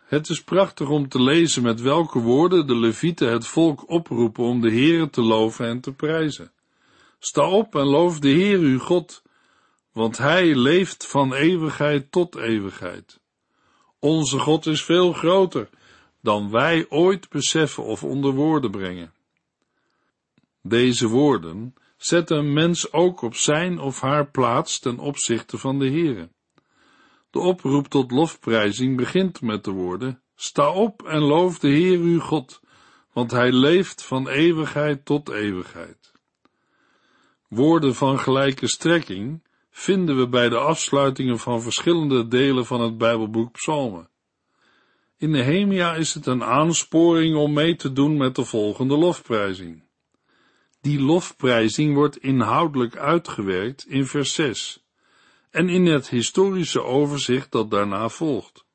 Het 0.05 0.29
is 0.29 0.43
prachtig 0.43 0.89
om 0.89 1.09
te 1.09 1.21
lezen 1.21 1.63
met 1.63 1.81
welke 1.81 2.19
woorden 2.19 2.67
de 2.67 2.75
levieten 2.75 3.31
het 3.31 3.47
volk 3.47 3.89
oproepen 3.89 4.43
om 4.43 4.61
de 4.61 4.69
Heere 4.69 5.09
te 5.09 5.21
loven 5.21 5.65
en 5.65 5.79
te 5.79 5.93
prijzen. 5.93 6.52
Sta 7.25 7.49
op 7.49 7.75
en 7.75 7.85
loof 7.85 8.19
de 8.19 8.29
Heer 8.29 8.59
uw 8.59 8.79
God, 8.79 9.23
want 9.91 10.17
Hij 10.17 10.55
leeft 10.55 11.07
van 11.07 11.33
eeuwigheid 11.33 12.11
tot 12.11 12.35
eeuwigheid. 12.35 13.19
Onze 13.99 14.39
God 14.39 14.65
is 14.65 14.83
veel 14.83 15.13
groter 15.13 15.69
dan 16.21 16.51
wij 16.51 16.85
ooit 16.89 17.29
beseffen 17.29 17.83
of 17.83 18.03
onder 18.03 18.33
woorden 18.33 18.71
brengen. 18.71 19.13
Deze 20.61 21.07
woorden 21.07 21.73
zetten 21.97 22.37
een 22.37 22.53
mens 22.53 22.91
ook 22.91 23.21
op 23.21 23.35
zijn 23.35 23.79
of 23.79 24.01
haar 24.01 24.31
plaats 24.31 24.79
ten 24.79 24.99
opzichte 24.99 25.57
van 25.57 25.79
de 25.79 25.89
Heere. 25.89 26.29
De 27.29 27.39
oproep 27.39 27.87
tot 27.87 28.11
lofprijzing 28.11 28.97
begint 28.97 29.41
met 29.41 29.63
de 29.63 29.71
woorden, 29.71 30.21
sta 30.35 30.71
op 30.71 31.03
en 31.03 31.21
loof 31.21 31.59
de 31.59 31.69
Heer 31.69 31.99
uw 31.99 32.19
God, 32.19 32.61
want 33.13 33.31
hij 33.31 33.51
leeft 33.51 34.03
van 34.03 34.27
eeuwigheid 34.29 35.05
tot 35.05 35.29
eeuwigheid. 35.29 36.12
Woorden 37.53 37.95
van 37.95 38.19
gelijke 38.19 38.67
strekking 38.67 39.43
vinden 39.69 40.17
we 40.17 40.27
bij 40.27 40.49
de 40.49 40.57
afsluitingen 40.57 41.39
van 41.39 41.61
verschillende 41.61 42.27
delen 42.27 42.65
van 42.65 42.81
het 42.81 42.97
Bijbelboek 42.97 43.51
Psalmen. 43.51 44.09
In 45.17 45.29
Nehemia 45.29 45.95
is 45.95 46.13
het 46.13 46.25
een 46.25 46.43
aansporing 46.43 47.35
om 47.35 47.53
mee 47.53 47.75
te 47.75 47.91
doen 47.91 48.17
met 48.17 48.35
de 48.35 48.45
volgende 48.45 48.97
lofprijzing. 48.97 49.83
Die 50.81 51.01
lofprijzing 51.01 51.95
wordt 51.95 52.17
inhoudelijk 52.17 52.97
uitgewerkt 52.97 53.85
in 53.87 54.05
vers 54.05 54.33
6 54.33 54.83
en 55.49 55.69
in 55.69 55.85
het 55.85 56.09
historische 56.09 56.83
overzicht 56.83 57.51
dat 57.51 57.71
daarna 57.71 58.09
volgt. 58.09 58.65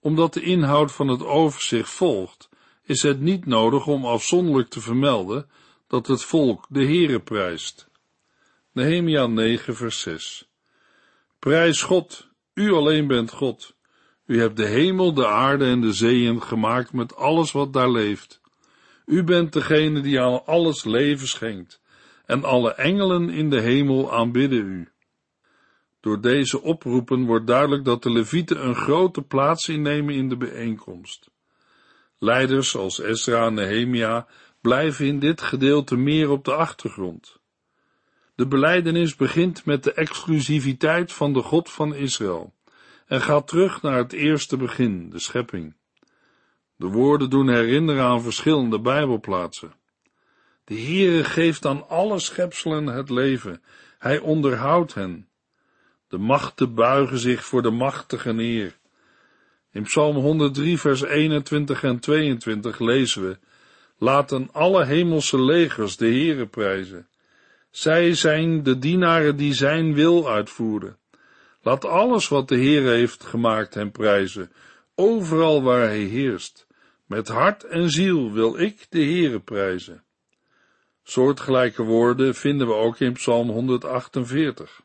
Omdat 0.00 0.34
de 0.34 0.42
inhoud 0.42 0.92
van 0.92 1.08
het 1.08 1.24
overzicht 1.24 1.90
volgt, 1.90 2.48
is 2.82 3.02
het 3.02 3.20
niet 3.20 3.46
nodig 3.46 3.86
om 3.86 4.06
afzonderlijk 4.06 4.68
te 4.68 4.80
vermelden 4.80 5.50
dat 5.86 6.06
het 6.06 6.22
volk 6.22 6.66
de 6.68 6.84
Heere 6.84 7.20
prijst. 7.20 7.90
Nehemia 8.74 9.26
9 9.26 9.74
vers 9.76 10.00
6 10.00 10.48
Prijs 11.38 11.82
God, 11.82 12.28
u 12.54 12.72
alleen 12.72 13.06
bent 13.06 13.30
God. 13.30 13.76
U 14.26 14.40
hebt 14.40 14.56
de 14.56 14.66
hemel, 14.66 15.14
de 15.14 15.26
aarde 15.26 15.64
en 15.64 15.80
de 15.80 15.92
zeeën 15.92 16.42
gemaakt 16.42 16.92
met 16.92 17.16
alles 17.16 17.52
wat 17.52 17.72
daar 17.72 17.90
leeft. 17.90 18.40
U 19.06 19.24
bent 19.24 19.52
degene 19.52 20.00
die 20.00 20.20
aan 20.20 20.46
alles 20.46 20.84
leven 20.84 21.28
schenkt, 21.28 21.80
en 22.26 22.44
alle 22.44 22.74
engelen 22.74 23.30
in 23.30 23.50
de 23.50 23.60
hemel 23.60 24.12
aanbidden 24.12 24.66
u. 24.66 24.88
Door 26.00 26.20
deze 26.20 26.62
oproepen 26.62 27.24
wordt 27.24 27.46
duidelijk 27.46 27.84
dat 27.84 28.02
de 28.02 28.10
levieten 28.10 28.66
een 28.66 28.76
grote 28.76 29.22
plaats 29.22 29.68
innemen 29.68 30.14
in 30.14 30.28
de 30.28 30.36
bijeenkomst. 30.36 31.30
Leiders 32.18 32.76
als 32.76 33.00
Ezra 33.00 33.46
en 33.46 33.54
Nehemia 33.54 34.26
blijven 34.60 35.06
in 35.06 35.18
dit 35.18 35.40
gedeelte 35.40 35.96
meer 35.96 36.30
op 36.30 36.44
de 36.44 36.54
achtergrond. 36.54 37.40
De 38.34 38.46
beleidenis 38.46 39.16
begint 39.16 39.64
met 39.64 39.84
de 39.84 39.92
exclusiviteit 39.92 41.12
van 41.12 41.32
de 41.32 41.42
God 41.42 41.70
van 41.70 41.94
Israël 41.94 42.54
en 43.06 43.20
gaat 43.20 43.48
terug 43.48 43.82
naar 43.82 43.96
het 43.96 44.12
eerste 44.12 44.56
begin, 44.56 45.10
de 45.10 45.18
schepping. 45.18 45.74
De 46.76 46.86
woorden 46.86 47.30
doen 47.30 47.48
herinneren 47.48 48.04
aan 48.04 48.22
verschillende 48.22 48.80
Bijbelplaatsen. 48.80 49.74
De 50.64 50.74
Heere 50.74 51.24
geeft 51.24 51.66
aan 51.66 51.88
alle 51.88 52.18
schepselen 52.18 52.86
het 52.86 53.10
leven. 53.10 53.62
Hij 53.98 54.18
onderhoudt 54.18 54.94
hen. 54.94 55.28
De 56.08 56.18
machten 56.18 56.74
buigen 56.74 57.18
zich 57.18 57.44
voor 57.44 57.62
de 57.62 57.70
machtige 57.70 58.32
neer. 58.32 58.78
In 59.70 59.82
Psalm 59.82 60.16
103, 60.16 60.78
vers 60.78 61.02
21 61.02 61.82
en 61.82 61.98
22 61.98 62.78
lezen 62.78 63.22
we: 63.28 63.38
Laten 63.98 64.48
alle 64.52 64.84
hemelse 64.84 65.42
legers 65.42 65.96
de 65.96 66.06
Heere 66.06 66.46
prijzen. 66.46 67.08
Zij 67.72 68.14
zijn 68.14 68.62
de 68.62 68.78
dienaren 68.78 69.36
die 69.36 69.54
zijn 69.54 69.94
wil 69.94 70.30
uitvoeren. 70.30 70.96
Laat 71.62 71.84
alles 71.84 72.28
wat 72.28 72.48
de 72.48 72.56
Heer 72.56 72.82
heeft 72.82 73.24
gemaakt 73.24 73.74
hem 73.74 73.90
prijzen, 73.90 74.52
overal 74.94 75.62
waar 75.62 75.86
hij 75.86 75.98
heerst. 75.98 76.66
Met 77.06 77.28
hart 77.28 77.64
en 77.64 77.90
ziel 77.90 78.32
wil 78.32 78.58
ik 78.58 78.86
de 78.88 78.98
Heere 78.98 79.40
prijzen. 79.40 80.02
Soortgelijke 81.02 81.82
woorden 81.82 82.34
vinden 82.34 82.66
we 82.66 82.74
ook 82.74 82.98
in 82.98 83.12
Psalm 83.12 83.48
148. 83.48 84.82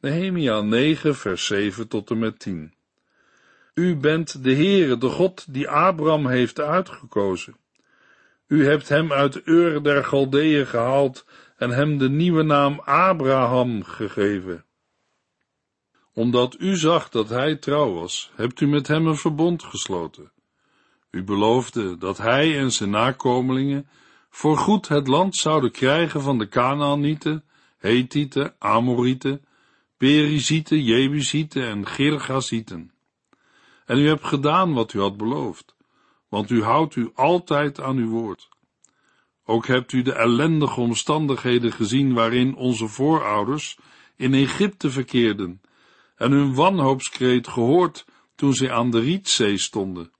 Nehemia 0.00 0.60
9, 0.60 1.16
vers 1.16 1.46
7 1.46 1.88
tot 1.88 2.10
en 2.10 2.18
met 2.18 2.38
10. 2.38 2.74
U 3.74 3.96
bent 3.96 4.44
de 4.44 4.54
Heere, 4.54 4.98
de 4.98 5.08
God 5.08 5.54
die 5.54 5.68
Abraham 5.68 6.26
heeft 6.26 6.60
uitgekozen. 6.60 7.56
U 8.46 8.66
hebt 8.66 8.88
hem 8.88 9.12
uit 9.12 9.40
Ur 9.44 9.82
der 9.82 10.04
Galdeeën 10.04 10.66
gehaald 10.66 11.24
en 11.60 11.70
hem 11.70 11.98
de 11.98 12.10
nieuwe 12.10 12.42
naam 12.42 12.80
Abraham 12.84 13.82
gegeven. 13.82 14.64
Omdat 16.12 16.56
u 16.58 16.76
zag 16.76 17.08
dat 17.08 17.28
hij 17.28 17.56
trouw 17.56 17.92
was, 17.92 18.30
hebt 18.34 18.60
u 18.60 18.66
met 18.66 18.86
hem 18.86 19.06
een 19.06 19.16
verbond 19.16 19.62
gesloten. 19.62 20.32
U 21.10 21.24
beloofde 21.24 21.98
dat 21.98 22.18
hij 22.18 22.58
en 22.58 22.72
zijn 22.72 22.90
nakomelingen 22.90 23.88
voorgoed 24.30 24.88
het 24.88 25.06
land 25.08 25.36
zouden 25.36 25.70
krijgen 25.70 26.20
van 26.20 26.38
de 26.38 26.46
Kanaanieten, 26.46 27.44
Hethieten, 27.78 28.54
Amorieten, 28.58 29.44
Perizieten, 29.96 30.82
Jebusieten 30.82 31.62
en 31.62 31.86
Girgazieten. 31.86 32.92
En 33.86 33.98
u 33.98 34.08
hebt 34.08 34.24
gedaan 34.24 34.72
wat 34.72 34.92
u 34.92 35.00
had 35.00 35.16
beloofd, 35.16 35.74
want 36.28 36.50
u 36.50 36.62
houdt 36.62 36.96
u 36.96 37.10
altijd 37.14 37.80
aan 37.80 37.96
uw 37.96 38.10
woord. 38.10 38.48
Ook 39.50 39.66
hebt 39.66 39.92
u 39.92 40.02
de 40.02 40.12
ellendige 40.12 40.80
omstandigheden 40.80 41.72
gezien 41.72 42.14
waarin 42.14 42.54
onze 42.54 42.88
voorouders 42.88 43.78
in 44.16 44.34
Egypte 44.34 44.90
verkeerden 44.90 45.60
en 46.16 46.30
hun 46.30 46.54
wanhoopskreet 46.54 47.48
gehoord 47.48 48.06
toen 48.34 48.54
zij 48.54 48.72
aan 48.72 48.90
de 48.90 49.00
Rietzee 49.00 49.58
stonden. 49.58 50.12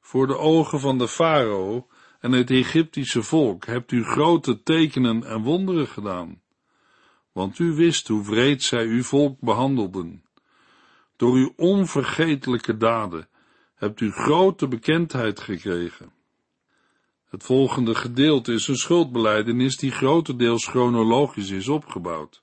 Voor 0.00 0.26
de 0.26 0.38
ogen 0.38 0.80
van 0.80 0.98
de 0.98 1.08
farao 1.08 1.86
en 2.20 2.32
het 2.32 2.50
Egyptische 2.50 3.22
volk 3.22 3.66
hebt 3.66 3.92
u 3.92 4.04
grote 4.04 4.62
tekenen 4.62 5.24
en 5.24 5.42
wonderen 5.42 5.88
gedaan, 5.88 6.42
want 7.32 7.58
u 7.58 7.72
wist 7.72 8.08
hoe 8.08 8.24
wreed 8.24 8.62
zij 8.62 8.86
uw 8.86 9.02
volk 9.02 9.40
behandelden. 9.40 10.24
Door 11.16 11.34
uw 11.34 11.52
onvergetelijke 11.56 12.76
daden 12.76 13.28
hebt 13.74 14.00
u 14.00 14.10
grote 14.10 14.68
bekendheid 14.68 15.40
gekregen. 15.40 16.12
Het 17.34 17.44
volgende 17.44 17.94
gedeelte 17.94 18.52
is 18.52 18.68
een 18.68 18.76
schuldbeleidenis 18.76 19.76
die 19.76 19.90
grotendeels 19.90 20.66
chronologisch 20.66 21.50
is 21.50 21.68
opgebouwd. 21.68 22.42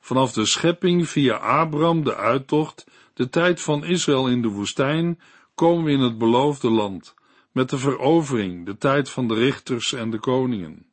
Vanaf 0.00 0.32
de 0.32 0.46
schepping 0.46 1.08
via 1.08 1.36
Abraham, 1.36 2.04
de 2.04 2.16
uittocht, 2.16 2.86
de 3.14 3.28
tijd 3.28 3.60
van 3.60 3.84
Israël 3.84 4.28
in 4.28 4.42
de 4.42 4.48
woestijn, 4.48 5.20
komen 5.54 5.84
we 5.84 5.90
in 5.90 6.00
het 6.00 6.18
beloofde 6.18 6.70
land, 6.70 7.14
met 7.52 7.70
de 7.70 7.78
verovering, 7.78 8.66
de 8.66 8.76
tijd 8.76 9.10
van 9.10 9.28
de 9.28 9.34
richters 9.34 9.92
en 9.92 10.10
de 10.10 10.18
koningen. 10.18 10.86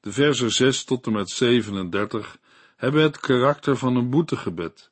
De 0.00 0.12
versen 0.12 0.50
6 0.50 0.84
tot 0.84 1.06
en 1.06 1.12
met 1.12 1.30
37 1.30 2.38
hebben 2.76 3.02
het 3.02 3.20
karakter 3.20 3.76
van 3.76 3.96
een 3.96 4.10
boetegebed, 4.10 4.90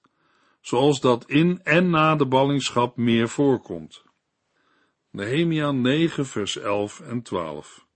zoals 0.60 1.00
dat 1.00 1.24
in 1.26 1.60
en 1.62 1.90
na 1.90 2.16
de 2.16 2.26
ballingschap 2.26 2.96
meer 2.96 3.28
voorkomt. 3.28 4.02
Nehemia 5.12 5.70
9 5.70 6.26
vers 6.26 6.56
11 6.56 7.00
en 7.00 7.22
12 7.22 7.86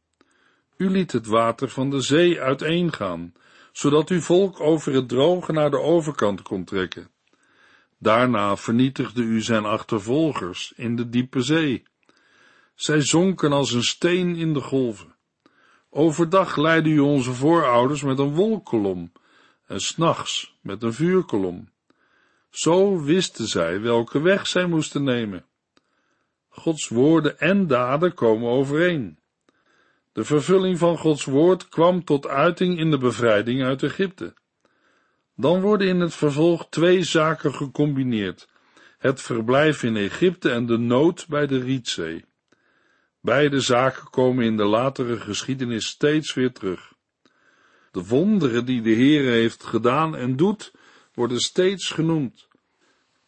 U 0.76 0.90
liet 0.90 1.12
het 1.12 1.26
water 1.26 1.68
van 1.68 1.90
de 1.90 2.00
zee 2.00 2.40
uiteengaan, 2.40 3.32
zodat 3.72 4.08
uw 4.08 4.20
volk 4.20 4.60
over 4.60 4.92
het 4.92 5.08
droge 5.08 5.52
naar 5.52 5.70
de 5.70 5.80
overkant 5.80 6.42
kon 6.42 6.64
trekken. 6.64 7.10
Daarna 7.98 8.56
vernietigde 8.56 9.22
u 9.22 9.40
zijn 9.40 9.64
achtervolgers 9.64 10.72
in 10.76 10.96
de 10.96 11.08
diepe 11.08 11.40
zee. 11.40 11.82
Zij 12.74 13.00
zonken 13.00 13.52
als 13.52 13.72
een 13.72 13.82
steen 13.82 14.36
in 14.36 14.52
de 14.52 14.60
golven. 14.60 15.14
Overdag 15.90 16.56
leidde 16.56 16.90
u 16.90 16.98
onze 16.98 17.32
voorouders 17.32 18.02
met 18.02 18.18
een 18.18 18.34
wolkolom 18.34 19.12
en 19.66 19.80
s'nachts 19.80 20.56
met 20.60 20.82
een 20.82 20.94
vuurkolom. 20.94 21.68
Zo 22.50 23.02
wisten 23.02 23.46
zij 23.46 23.80
welke 23.80 24.20
weg 24.20 24.46
zij 24.46 24.66
moesten 24.66 25.04
nemen. 25.04 25.44
Gods 26.56 26.88
woorden 26.88 27.38
en 27.38 27.66
daden 27.66 28.14
komen 28.14 28.50
overeen. 28.50 29.18
De 30.12 30.24
vervulling 30.24 30.78
van 30.78 30.98
Gods 30.98 31.24
woord 31.24 31.68
kwam 31.68 32.04
tot 32.04 32.26
uiting 32.26 32.78
in 32.78 32.90
de 32.90 32.98
bevrijding 32.98 33.62
uit 33.62 33.82
Egypte. 33.82 34.34
Dan 35.34 35.60
worden 35.60 35.88
in 35.88 36.00
het 36.00 36.14
vervolg 36.14 36.66
twee 36.68 37.02
zaken 37.02 37.54
gecombineerd: 37.54 38.48
het 38.98 39.22
verblijf 39.22 39.82
in 39.82 39.96
Egypte 39.96 40.50
en 40.50 40.66
de 40.66 40.78
nood 40.78 41.26
bij 41.28 41.46
de 41.46 41.58
Rietzee. 41.58 42.24
Beide 43.20 43.60
zaken 43.60 44.10
komen 44.10 44.44
in 44.44 44.56
de 44.56 44.64
latere 44.64 45.20
geschiedenis 45.20 45.86
steeds 45.86 46.34
weer 46.34 46.52
terug. 46.52 46.92
De 47.90 48.04
wonderen 48.04 48.64
die 48.64 48.82
de 48.82 48.94
Heere 48.94 49.30
heeft 49.30 49.64
gedaan 49.64 50.16
en 50.16 50.36
doet, 50.36 50.72
worden 51.14 51.40
steeds 51.40 51.90
genoemd. 51.90 52.45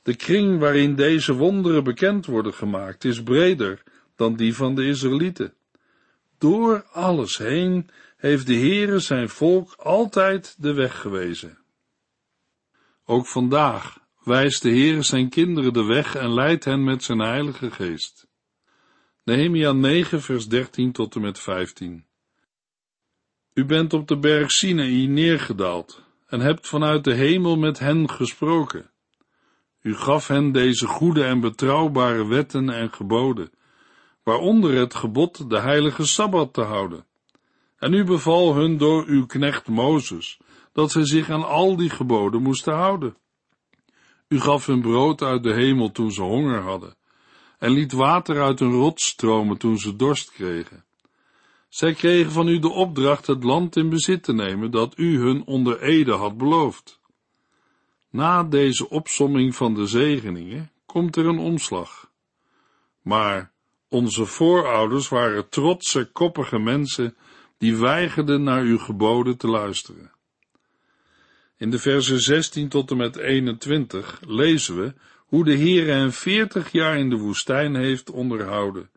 De 0.02 0.16
kring 0.16 0.58
waarin 0.58 0.94
deze 0.94 1.32
wonderen 1.32 1.84
bekend 1.84 2.26
worden 2.26 2.54
gemaakt 2.54 3.04
is 3.04 3.22
breder 3.22 3.82
dan 4.16 4.36
die 4.36 4.54
van 4.54 4.74
de 4.74 4.86
Israëlieten. 4.86 5.54
Door 6.38 6.84
alles 6.92 7.38
heen 7.38 7.90
heeft 8.16 8.46
de 8.46 8.54
Heere 8.54 8.98
zijn 8.98 9.28
volk 9.28 9.74
altijd 9.74 10.56
de 10.58 10.72
weg 10.72 11.00
gewezen. 11.00 11.58
Ook 13.04 13.26
vandaag 13.26 13.98
wijst 14.24 14.62
de 14.62 14.70
Heere 14.70 15.02
zijn 15.02 15.28
kinderen 15.28 15.72
de 15.72 15.84
weg 15.84 16.14
en 16.14 16.34
leidt 16.34 16.64
hen 16.64 16.84
met 16.84 17.02
zijn 17.02 17.18
heilige 17.18 17.70
geest. 17.70 18.26
Nehemia 19.24 19.72
9 19.72 20.22
vers 20.22 20.48
13 20.48 20.92
tot 20.92 21.14
en 21.14 21.20
met 21.20 21.38
15 21.38 22.06
U 23.54 23.64
bent 23.64 23.92
op 23.92 24.08
de 24.08 24.18
berg 24.18 24.50
Sinaï 24.50 25.06
neergedaald 25.06 26.02
en 26.26 26.40
hebt 26.40 26.66
vanuit 26.66 27.04
de 27.04 27.14
hemel 27.14 27.56
met 27.56 27.78
hen 27.78 28.10
gesproken. 28.10 28.90
U 29.82 29.94
gaf 29.94 30.26
hen 30.26 30.52
deze 30.52 30.86
goede 30.86 31.24
en 31.24 31.40
betrouwbare 31.40 32.26
wetten 32.26 32.70
en 32.70 32.92
geboden, 32.92 33.50
waaronder 34.22 34.74
het 34.74 34.94
gebod 34.94 35.50
de 35.50 35.60
heilige 35.60 36.06
Sabbat 36.06 36.52
te 36.52 36.62
houden. 36.62 37.06
En 37.78 37.92
u 37.92 38.04
beval 38.04 38.54
hun 38.54 38.76
door 38.78 39.04
uw 39.06 39.26
knecht 39.26 39.68
Mozes, 39.68 40.38
dat 40.72 40.90
zij 40.90 41.06
zich 41.06 41.30
aan 41.30 41.46
al 41.46 41.76
die 41.76 41.90
geboden 41.90 42.42
moesten 42.42 42.74
houden. 42.74 43.16
U 44.28 44.40
gaf 44.40 44.66
hun 44.66 44.80
brood 44.80 45.22
uit 45.22 45.42
de 45.42 45.52
hemel 45.52 45.90
toen 45.90 46.12
ze 46.12 46.22
honger 46.22 46.60
hadden, 46.60 46.96
en 47.58 47.70
liet 47.70 47.92
water 47.92 48.42
uit 48.42 48.58
hun 48.58 48.72
rots 48.72 49.06
stromen 49.06 49.58
toen 49.58 49.78
ze 49.78 49.96
dorst 49.96 50.32
kregen. 50.32 50.84
Zij 51.68 51.92
kregen 51.94 52.32
van 52.32 52.48
u 52.48 52.58
de 52.58 52.68
opdracht 52.68 53.26
het 53.26 53.44
land 53.44 53.76
in 53.76 53.88
bezit 53.88 54.22
te 54.22 54.32
nemen 54.32 54.70
dat 54.70 54.98
u 54.98 55.18
hun 55.18 55.46
onder 55.46 55.82
ede 55.82 56.12
had 56.12 56.36
beloofd. 56.36 56.97
Na 58.10 58.44
deze 58.44 58.88
opsomming 58.88 59.54
van 59.54 59.74
de 59.74 59.86
zegeningen 59.86 60.70
komt 60.86 61.16
er 61.16 61.26
een 61.26 61.38
omslag. 61.38 62.10
Maar 63.02 63.52
onze 63.88 64.26
voorouders 64.26 65.08
waren 65.08 65.48
trotse, 65.48 66.10
koppige 66.12 66.58
mensen 66.58 67.16
die 67.58 67.76
weigerden 67.76 68.42
naar 68.42 68.62
uw 68.62 68.78
geboden 68.78 69.36
te 69.36 69.48
luisteren. 69.48 70.12
In 71.56 71.70
de 71.70 71.78
versen 71.78 72.20
16 72.20 72.68
tot 72.68 72.90
en 72.90 72.96
met 72.96 73.16
21 73.16 74.20
lezen 74.26 74.76
we 74.76 74.94
hoe 75.16 75.44
de 75.44 75.56
Heere 75.56 75.90
hen 75.90 76.12
veertig 76.12 76.72
jaar 76.72 76.98
in 76.98 77.10
de 77.10 77.16
woestijn 77.16 77.74
heeft 77.74 78.10
onderhouden. 78.10 78.90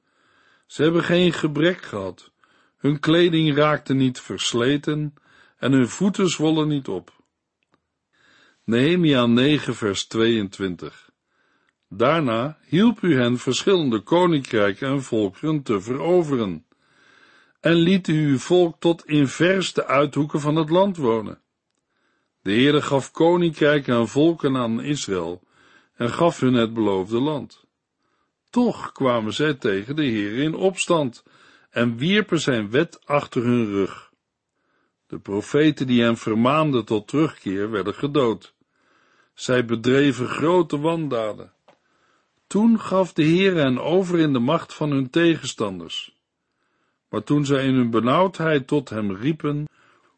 Ze 0.65 0.84
hebben 0.84 1.04
geen 1.04 1.34
gebrek 1.34 1.82
gehad, 1.82 2.32
hun 2.78 3.00
kleding 3.00 3.56
raakte 3.56 3.93
niet 3.93 4.19
versleten 4.19 5.13
en 5.58 5.71
hun 5.71 5.88
voeten 5.88 6.30
zwollen 6.30 6.67
niet 6.67 6.88
op. 6.88 7.20
Nehemia 8.71 9.25
9 9.25 9.75
vers 9.75 10.07
22 10.07 11.12
Daarna 11.89 12.57
hielp 12.65 13.01
u 13.01 13.15
hen 13.15 13.38
verschillende 13.38 13.99
koninkrijken 13.99 14.88
en 14.88 15.03
volkeren 15.03 15.63
te 15.63 15.81
veroveren, 15.81 16.65
en 17.60 17.73
liet 17.73 18.07
u 18.07 18.27
uw 18.27 18.38
volk 18.38 18.75
tot 18.79 19.05
in 19.05 19.27
verste 19.27 19.86
uithoeken 19.86 20.39
van 20.39 20.55
het 20.55 20.69
land 20.69 20.97
wonen. 20.97 21.41
De 22.41 22.51
Heere 22.51 22.81
gaf 22.81 23.12
koninkrijken 23.12 23.95
en 23.95 24.07
volken 24.07 24.57
aan 24.57 24.84
Israël 24.84 25.41
en 25.95 26.10
gaf 26.10 26.39
hun 26.39 26.53
het 26.53 26.73
beloofde 26.73 27.19
land. 27.19 27.65
Toch 28.49 28.91
kwamen 28.91 29.34
zij 29.34 29.53
tegen 29.53 29.95
de 29.95 30.05
Heere 30.05 30.41
in 30.41 30.55
opstand 30.55 31.23
en 31.69 31.97
wierpen 31.97 32.39
zijn 32.39 32.69
wet 32.69 33.05
achter 33.05 33.43
hun 33.43 33.65
rug. 33.65 34.12
De 35.07 35.19
profeten 35.19 35.88
die 35.88 36.01
hem 36.01 36.17
vermaanden 36.17 36.86
tot 36.86 37.07
terugkeer 37.07 37.71
werden 37.71 37.93
gedood. 37.93 38.53
Zij 39.41 39.65
bedreven 39.65 40.27
grote 40.27 40.80
wandaden. 40.80 41.54
Toen 42.47 42.80
gaf 42.80 43.13
de 43.13 43.23
Heer 43.23 43.56
hen 43.56 43.80
over 43.80 44.19
in 44.19 44.34
de 44.34 44.39
macht 44.39 44.73
van 44.73 44.91
hun 44.91 45.10
tegenstanders. 45.10 46.17
Maar 47.10 47.23
toen 47.23 47.45
zij 47.45 47.65
in 47.65 47.73
hun 47.73 47.89
benauwdheid 47.89 48.67
tot 48.67 48.89
hem 48.89 49.15
riepen, 49.15 49.67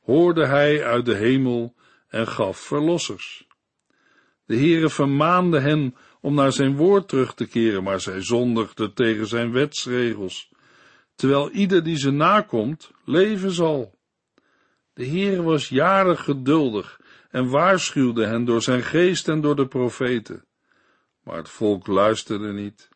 hoorde 0.01 0.45
hij 0.45 0.85
uit 0.85 1.05
de 1.05 1.15
hemel 1.15 1.75
en 2.07 2.27
gaf 2.27 2.57
verlossers. 2.57 3.47
De 4.45 4.55
Heere 4.55 4.89
vermaande 4.89 5.59
hen 5.59 5.95
om 6.21 6.33
naar 6.33 6.51
zijn 6.51 6.75
woord 6.75 7.07
terug 7.07 7.33
te 7.33 7.47
keren, 7.47 7.83
maar 7.83 8.01
zij 8.01 8.21
zondigden 8.21 8.93
tegen 8.93 9.27
zijn 9.27 9.51
wetsregels, 9.51 10.51
terwijl 11.15 11.49
ieder 11.49 11.83
die 11.83 11.97
ze 11.97 12.11
nakomt, 12.11 12.91
leven 13.05 13.51
zal. 13.51 13.97
De 14.93 15.07
Heere 15.07 15.41
was 15.41 15.69
jaren 15.69 16.17
geduldig 16.17 17.01
en 17.33 17.49
waarschuwde 17.49 18.25
hen 18.25 18.45
door 18.45 18.61
zijn 18.61 18.83
geest 18.83 19.27
en 19.27 19.41
door 19.41 19.55
de 19.55 19.67
profeten. 19.67 20.45
Maar 21.23 21.37
het 21.37 21.49
volk 21.49 21.87
luisterde 21.87 22.53
niet. 22.53 22.89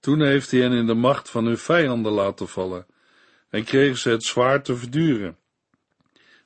Toen 0.00 0.20
heeft 0.22 0.50
hij 0.50 0.60
hen 0.60 0.72
in 0.72 0.86
de 0.86 0.94
macht 0.94 1.30
van 1.30 1.44
hun 1.44 1.58
vijanden 1.58 2.12
laten 2.12 2.48
vallen 2.48 2.86
en 3.50 3.64
kregen 3.64 3.98
ze 3.98 4.10
het 4.10 4.24
zwaar 4.24 4.62
te 4.62 4.76
verduren. 4.76 5.38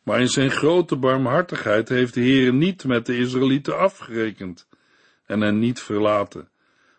Maar 0.02 0.20
in 0.20 0.28
zijn 0.28 0.50
grote 0.50 0.96
barmhartigheid 0.96 1.88
heeft 1.88 2.14
de 2.14 2.20
Heer 2.20 2.52
niet 2.52 2.84
met 2.84 3.06
de 3.06 3.16
Israëlieten 3.16 3.78
afgerekend 3.78 4.68
en 5.26 5.40
hen 5.40 5.58
niet 5.58 5.80
verlaten, 5.80 6.50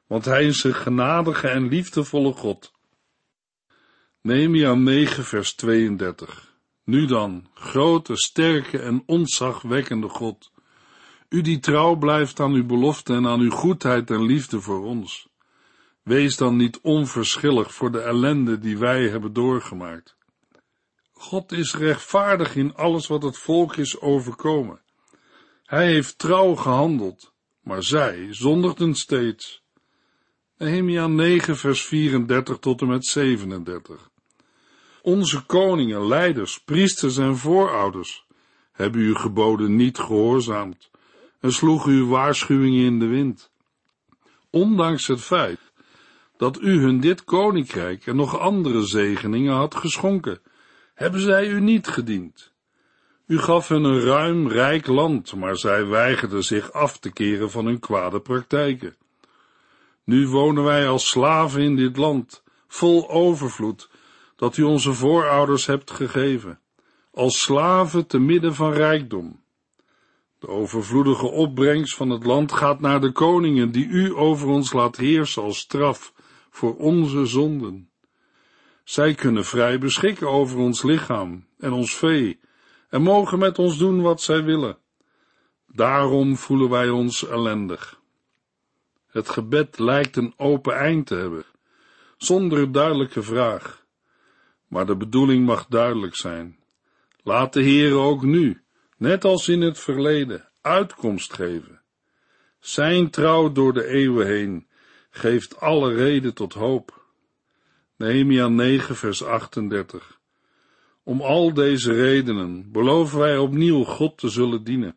want 0.08 0.26
hij 0.26 0.46
is 0.46 0.64
een 0.64 0.76
genadige 0.76 1.48
en 1.48 1.68
liefdevolle 1.68 2.34
God. 2.34 2.72
Nehemia 4.22 4.74
9 4.74 5.24
vers 5.24 5.54
32 5.54 6.53
Nu 6.86 7.06
dan, 7.06 7.48
grote, 7.54 8.16
sterke 8.16 8.80
en 8.80 9.04
ontzagwekkende 9.06 10.10
God, 10.10 10.52
u 11.30 11.42
die 11.42 11.60
trouw 11.60 11.96
blijft 11.96 12.40
aan 12.40 12.54
uw 12.54 12.66
belofte 12.66 13.14
en 13.14 13.28
aan 13.28 13.40
uw 13.40 13.52
goedheid 13.52 14.10
en 14.10 14.26
liefde 14.26 14.62
voor 14.62 14.86
ons. 14.86 15.28
Wees 16.02 16.38
dan 16.38 16.56
niet 16.56 16.80
onverschillig 16.82 17.74
voor 17.74 17.92
de 17.92 18.00
ellende 18.00 18.60
die 18.60 18.78
wij 18.78 19.10
hebben 19.10 19.34
doorgemaakt. 19.34 20.16
God 21.12 21.52
is 21.52 21.76
rechtvaardig 21.76 22.56
in 22.56 22.76
alles 22.76 23.08
wat 23.08 23.24
het 23.24 23.38
volk 23.38 23.76
is 23.76 24.00
overkomen. 24.00 24.82
Hij 25.64 25.86
heeft 25.86 26.18
trouw 26.18 26.56
gehandeld, 26.56 27.34
maar 27.62 27.84
zij 27.84 28.28
zondigden 28.34 28.96
steeds. 28.96 29.64
Nehemia 30.58 31.08
9 31.08 31.58
vers 31.58 31.86
34 31.86 32.58
tot 32.58 32.82
en 32.82 32.88
met 32.88 33.06
37 33.06 34.12
Onze 35.06 35.46
koningen, 35.46 36.08
leiders, 36.08 36.60
priesters 36.60 37.18
en 37.18 37.38
voorouders 37.38 38.26
hebben 38.72 39.02
uw 39.02 39.16
geboden 39.16 39.76
niet 39.76 39.98
gehoorzaamd 39.98 40.90
en 41.40 41.52
sloegen 41.52 41.92
uw 41.92 42.08
waarschuwingen 42.08 42.86
in 42.86 43.00
de 43.00 43.06
wind. 43.06 43.52
Ondanks 44.50 45.08
het 45.08 45.22
feit 45.22 45.60
dat 46.38 46.62
u 46.62 46.80
hun 46.80 47.00
dit 47.00 47.24
koninkrijk 47.24 48.08
en 48.08 48.16
nog 48.16 48.40
andere 48.40 48.86
zegeningen 48.86 49.54
had 49.54 49.76
geschonken, 49.76 50.42
hebben 50.94 51.22
zij 51.22 51.48
u 51.48 51.62
niet 51.62 51.88
gediend. 51.88 52.54
U 53.28 53.40
gaf 53.40 53.68
hen 53.68 53.84
een 53.84 54.02
ruim, 54.02 54.48
rijk 54.48 54.88
land, 54.88 55.36
maar 55.36 55.58
zij 55.58 55.86
weigerden 55.86 56.44
zich 56.44 56.72
af 56.72 56.98
te 56.98 57.12
keren 57.12 57.52
van 57.52 57.66
hun 57.66 57.80
kwade 57.80 58.20
praktijken. 58.20 58.96
Nu 60.04 60.28
wonen 60.28 60.64
wij 60.64 60.88
als 60.88 61.10
slaven 61.10 61.62
in 61.62 61.76
dit 61.76 61.98
land, 61.98 62.44
vol 62.68 63.10
overvloed, 63.10 63.90
dat 64.36 64.58
u 64.58 64.64
onze 64.64 64.94
voorouders 64.94 65.66
hebt 65.66 65.92
gegeven, 65.92 66.60
als 67.12 67.42
slaven 67.42 68.08
te 68.08 68.20
midden 68.20 68.56
van 68.56 68.72
rijkdom. 68.72 69.42
De 70.40 70.48
overvloedige 70.48 71.26
opbrengst 71.26 71.96
van 71.96 72.10
het 72.10 72.26
land 72.26 72.52
gaat 72.52 72.80
naar 72.80 73.02
de 73.02 73.12
koningen 73.12 73.72
die 73.72 73.88
u 73.88 74.16
over 74.16 74.48
ons 74.48 74.74
laat 74.74 74.98
heersen 74.98 75.44
als 75.44 75.58
straf 75.58 76.14
voor 76.50 76.76
onze 76.76 77.26
zonden. 77.26 77.90
Zij 78.84 79.14
kunnen 79.14 79.46
vrij 79.46 79.80
beschikken 79.80 80.30
over 80.30 80.58
ons 80.58 80.84
lichaam 80.84 81.46
en 81.58 81.72
ons 81.72 81.96
vee 81.96 82.40
en 82.90 83.02
mogen 83.02 83.40
met 83.40 83.60
ons 83.60 83.78
doen 83.78 84.02
wat 84.02 84.22
zij 84.22 84.44
willen. 84.44 84.78
Daarom 85.68 86.38
voelen 86.38 86.70
wij 86.70 86.90
ons 86.90 87.28
ellendig. 87.28 88.00
Het 89.08 89.30
gebed 89.30 89.80
lijkt 89.80 90.16
een 90.16 90.34
open 90.38 90.76
eind 90.76 91.08
te 91.08 91.16
hebben, 91.16 91.46
zonder 92.18 92.72
duidelijke 92.72 93.24
vraag. 93.24 93.83
Maar 94.74 94.86
de 94.86 94.96
bedoeling 94.96 95.46
mag 95.46 95.66
duidelijk 95.68 96.16
zijn. 96.16 96.58
Laat 97.24 97.54
de 97.54 97.62
Heer 97.62 97.94
ook 97.94 98.24
nu, 98.24 98.62
net 98.98 99.24
als 99.24 99.48
in 99.48 99.62
het 99.62 99.80
verleden, 99.80 100.50
uitkomst 100.62 101.34
geven. 101.34 101.82
Zijn 102.60 103.10
trouw 103.10 103.52
door 103.52 103.74
de 103.74 103.86
eeuwen 103.86 104.28
heen 104.28 104.68
geeft 105.10 105.60
alle 105.60 105.94
reden 105.94 106.34
tot 106.34 106.54
hoop. 106.54 107.06
Nehemia 107.98 108.48
9 108.48 108.96
vers 108.96 109.24
38 109.24 110.20
Om 111.04 111.22
al 111.22 111.54
deze 111.54 111.94
redenen 111.94 112.72
beloven 112.72 113.20
wij 113.20 113.38
opnieuw 113.38 113.84
God 113.84 114.18
te 114.18 114.30
zullen 114.30 114.64
dienen. 114.64 114.96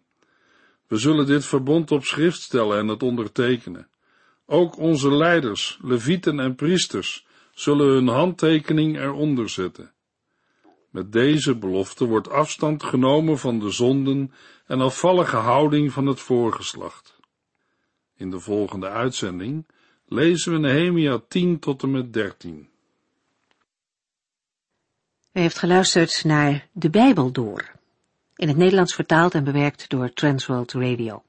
We 0.86 0.96
zullen 0.96 1.26
dit 1.26 1.44
verbond 1.44 1.90
op 1.90 2.04
schrift 2.04 2.40
stellen 2.40 2.78
en 2.78 2.88
het 2.88 3.02
ondertekenen. 3.02 3.88
Ook 4.46 4.78
onze 4.78 5.12
leiders, 5.12 5.78
levieten 5.82 6.40
en 6.40 6.54
priesters 6.54 7.25
zullen 7.56 7.86
hun 7.86 8.08
handtekening 8.08 8.96
eronder 8.96 9.48
zetten. 9.48 9.92
Met 10.90 11.12
deze 11.12 11.56
belofte 11.56 12.04
wordt 12.04 12.30
afstand 12.30 12.82
genomen 12.82 13.38
van 13.38 13.58
de 13.58 13.70
zonden 13.70 14.32
en 14.66 14.80
afvallige 14.80 15.36
houding 15.36 15.92
van 15.92 16.06
het 16.06 16.20
voorgeslacht. 16.20 17.18
In 18.16 18.30
de 18.30 18.40
volgende 18.40 18.88
uitzending 18.88 19.66
lezen 20.06 20.52
we 20.52 20.58
Nehemia 20.58 21.22
10 21.28 21.58
tot 21.58 21.82
en 21.82 21.90
met 21.90 22.12
13. 22.12 22.68
U 25.32 25.40
heeft 25.40 25.58
geluisterd 25.58 26.24
naar 26.24 26.68
De 26.72 26.90
Bijbel 26.90 27.32
Door, 27.32 27.72
in 28.34 28.48
het 28.48 28.56
Nederlands 28.56 28.94
vertaald 28.94 29.34
en 29.34 29.44
bewerkt 29.44 29.88
door 29.88 30.12
Transworld 30.12 30.72
Radio. 30.72 31.22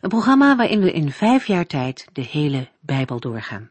Een 0.00 0.08
programma 0.08 0.56
waarin 0.56 0.80
we 0.80 0.92
in 0.92 1.10
vijf 1.10 1.46
jaar 1.46 1.66
tijd 1.66 2.08
de 2.12 2.22
hele 2.22 2.68
Bijbel 2.80 3.20
doorgaan. 3.20 3.70